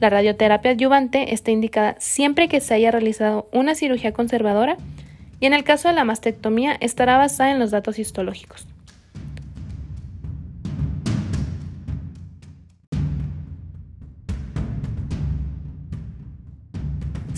[0.00, 4.78] La radioterapia adyuvante está indicada siempre que se haya realizado una cirugía conservadora
[5.38, 8.66] y en el caso de la mastectomía estará basada en los datos histológicos.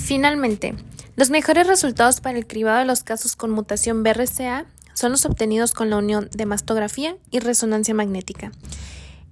[0.08, 0.74] Finalmente,
[1.16, 5.72] los mejores resultados para el cribado de los casos con mutación BRCA son los obtenidos
[5.74, 8.50] con la unión de mastografía y resonancia magnética.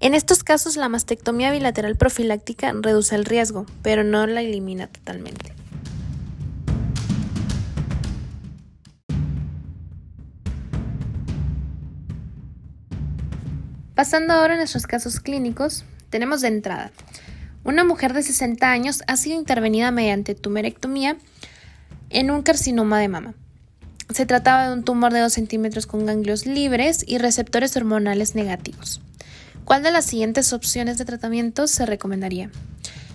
[0.01, 5.55] En estos casos, la mastectomía bilateral profiláctica reduce el riesgo, pero no la elimina totalmente.
[13.95, 16.93] Pasando ahora a nuestros casos clínicos, tenemos de entrada
[17.67, 21.17] una mujer de 60 años ha sido intervenida mediante tumerectomía
[22.11, 23.35] en un carcinoma de mama.
[24.15, 29.01] Se trataba de un tumor de 2 centímetros con ganglios libres y receptores hormonales negativos.
[29.65, 32.51] ¿Cuál de las siguientes opciones de tratamiento se recomendaría?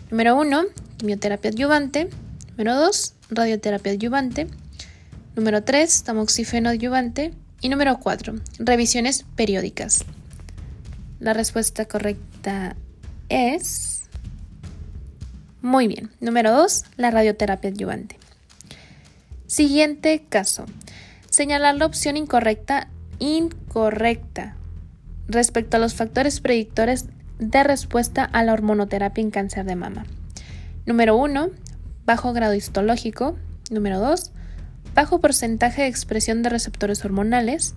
[0.09, 0.63] Número 1,
[0.97, 2.09] quimioterapia adyuvante.
[2.49, 4.47] Número 2, radioterapia adyuvante.
[5.37, 7.33] Número 3, tamoxifeno adyuvante.
[7.61, 10.03] Y número 4, revisiones periódicas.
[11.21, 12.75] La respuesta correcta
[13.29, 13.90] es...
[15.61, 16.09] Muy bien.
[16.19, 18.17] Número 2, la radioterapia adyuvante.
[19.45, 20.65] Siguiente caso.
[21.29, 22.87] Señalar la opción incorrecta,
[23.19, 24.55] incorrecta,
[25.27, 27.05] respecto a los factores predictores
[27.37, 30.05] de respuesta a la hormonoterapia en cáncer de mama.
[30.85, 31.49] Número 1,
[32.05, 33.37] bajo grado histológico.
[33.69, 34.31] Número 2,
[34.95, 37.75] bajo porcentaje de expresión de receptores hormonales.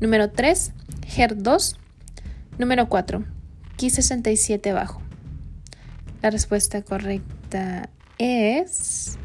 [0.00, 0.72] Número 3,
[1.16, 1.76] HER2.
[2.58, 3.24] Número 4,
[3.76, 5.07] Ki67 bajo.
[6.22, 9.18] La respuesta correcta es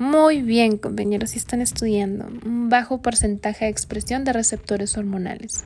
[0.00, 2.26] muy bien, compañeros, si están estudiando.
[2.44, 5.64] Un bajo porcentaje de expresión de receptores hormonales.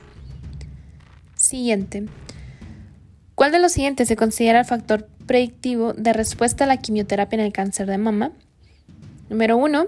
[1.35, 2.05] Siguiente.
[3.33, 7.45] ¿Cuál de los siguientes se considera el factor predictivo de respuesta a la quimioterapia en
[7.45, 8.33] el cáncer de mama?
[9.29, 9.87] Número 1.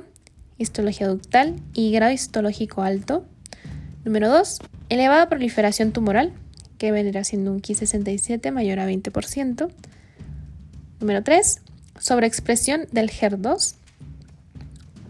[0.58, 3.26] Histología ductal y grado histológico alto.
[4.06, 4.60] Número 2.
[4.90, 6.34] Elevada proliferación tumoral,
[6.78, 9.70] que vendrá siendo un Ki67 mayor a 20%.
[11.00, 11.62] Número 3.
[12.00, 13.76] Sobreexpresión del HER2.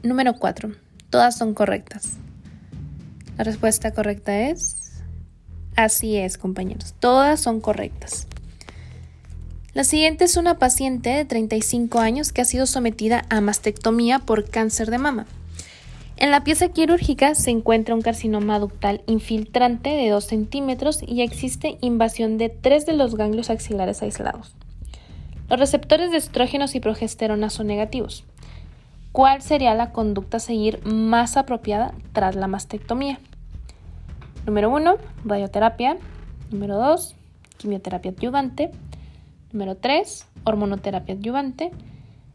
[0.03, 0.71] Número 4.
[1.09, 2.17] Todas son correctas.
[3.37, 5.01] La respuesta correcta es...
[5.77, 6.93] Así es, compañeros.
[6.99, 8.27] Todas son correctas.
[9.73, 14.49] La siguiente es una paciente de 35 años que ha sido sometida a mastectomía por
[14.49, 15.25] cáncer de mama.
[16.17, 21.77] En la pieza quirúrgica se encuentra un carcinoma ductal infiltrante de 2 centímetros y existe
[21.79, 24.55] invasión de tres de los ganglios axilares aislados.
[25.49, 28.25] Los receptores de estrógenos y progesterona son negativos.
[29.13, 33.19] ¿Cuál sería la conducta a seguir más apropiada tras la mastectomía?
[34.45, 35.97] Número 1, radioterapia.
[36.51, 37.15] Número 2,
[37.57, 38.71] quimioterapia adyuvante.
[39.53, 41.71] Número 3, hormonoterapia adyuvante.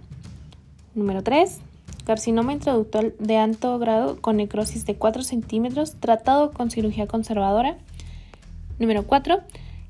[0.94, 1.58] Número 3,
[2.06, 7.76] carcinoma intraductal de alto grado con necrosis de 4 centímetros tratado con cirugía conservadora.
[8.78, 9.42] Número 4,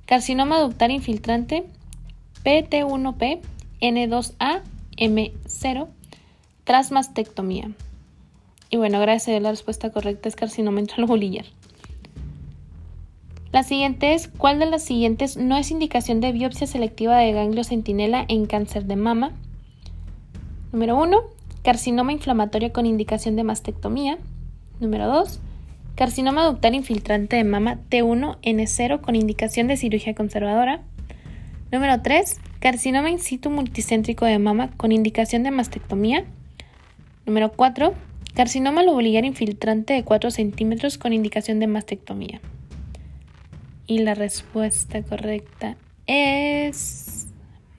[0.06, 1.66] Carcinoma ductal infiltrante
[2.44, 3.42] PT1P
[3.80, 4.62] N2A
[4.96, 5.86] M0
[6.64, 7.70] tras mastectomía.
[8.70, 11.44] Y bueno, gracias a Dios la respuesta correcta es carcinoma intralobulillar.
[13.54, 17.62] La siguiente es, ¿cuál de las siguientes no es indicación de biopsia selectiva de ganglio
[17.62, 19.30] centinela en cáncer de mama?
[20.72, 21.20] Número 1,
[21.62, 24.18] carcinoma inflamatorio con indicación de mastectomía.
[24.80, 25.38] Número 2,
[25.94, 30.80] Carcinoma ductal infiltrante de mama T1N0 con indicación de cirugía conservadora.
[31.70, 32.40] Número 3.
[32.58, 36.24] Carcinoma in situ multicéntrico de mama con indicación de mastectomía.
[37.24, 37.94] Número 4.
[38.34, 42.40] Carcinoma lobulillar infiltrante de 4 centímetros con indicación de mastectomía.
[43.86, 47.26] Y la respuesta correcta es...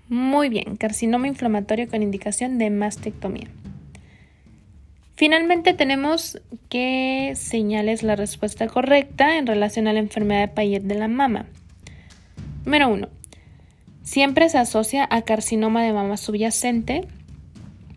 [0.08, 3.48] Muy bien, carcinoma inflamatorio con indicación de mastectomía.
[5.16, 10.96] Finalmente tenemos que señales la respuesta correcta en relación a la enfermedad de Payet de
[10.96, 11.48] la mama.
[12.66, 13.08] Número 1.
[14.04, 17.08] Siempre se asocia a carcinoma de mama subyacente.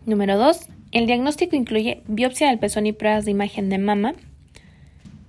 [0.05, 0.67] Número 2.
[0.91, 4.15] El diagnóstico incluye biopsia del pezón y pruebas de imagen de mama.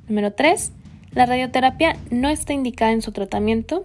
[0.09, 0.73] Número 3.
[1.13, 3.85] La radioterapia no está indicada en su tratamiento.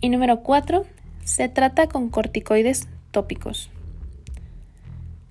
[0.00, 0.84] Y número 4.
[1.24, 3.70] Se trata con corticoides tópicos.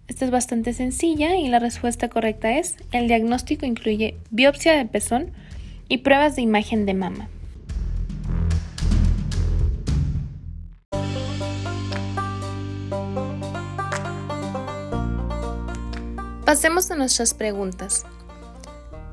[0.08, 5.32] Esta es bastante sencilla y la respuesta correcta es, el diagnóstico incluye biopsia de pezón
[5.88, 7.30] y pruebas de imagen de mama.
[16.46, 18.06] Pasemos a nuestras preguntas.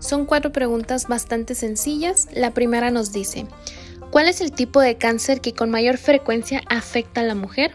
[0.00, 2.28] Son cuatro preguntas bastante sencillas.
[2.32, 3.46] La primera nos dice,
[4.10, 7.74] ¿cuál es el tipo de cáncer que con mayor frecuencia afecta a la mujer?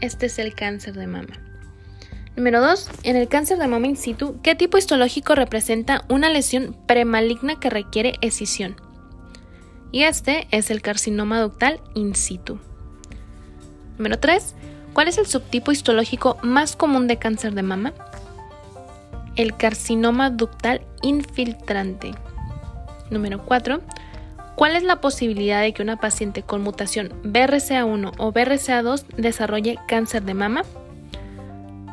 [0.00, 1.40] Este es el cáncer de mama.
[2.36, 2.88] Número 2.
[3.02, 7.70] En el cáncer de mama in situ, ¿qué tipo histológico representa una lesión premaligna que
[7.70, 8.76] requiere escisión?
[9.90, 12.58] Y este es el carcinoma ductal in situ.
[13.98, 14.54] Número 3.
[14.94, 17.92] ¿Cuál es el subtipo histológico más común de cáncer de mama?
[19.36, 22.12] El carcinoma ductal infiltrante.
[23.10, 23.80] Número 4.
[24.56, 30.22] ¿Cuál es la posibilidad de que una paciente con mutación BRCA1 o BRCA2 desarrolle cáncer
[30.22, 30.62] de mama?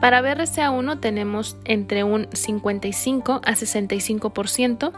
[0.02, 4.92] Para BRCA1 tenemos entre un 55 a 65%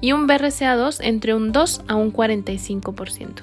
[0.00, 3.42] y un BRCA2 entre un 2 a un 45%.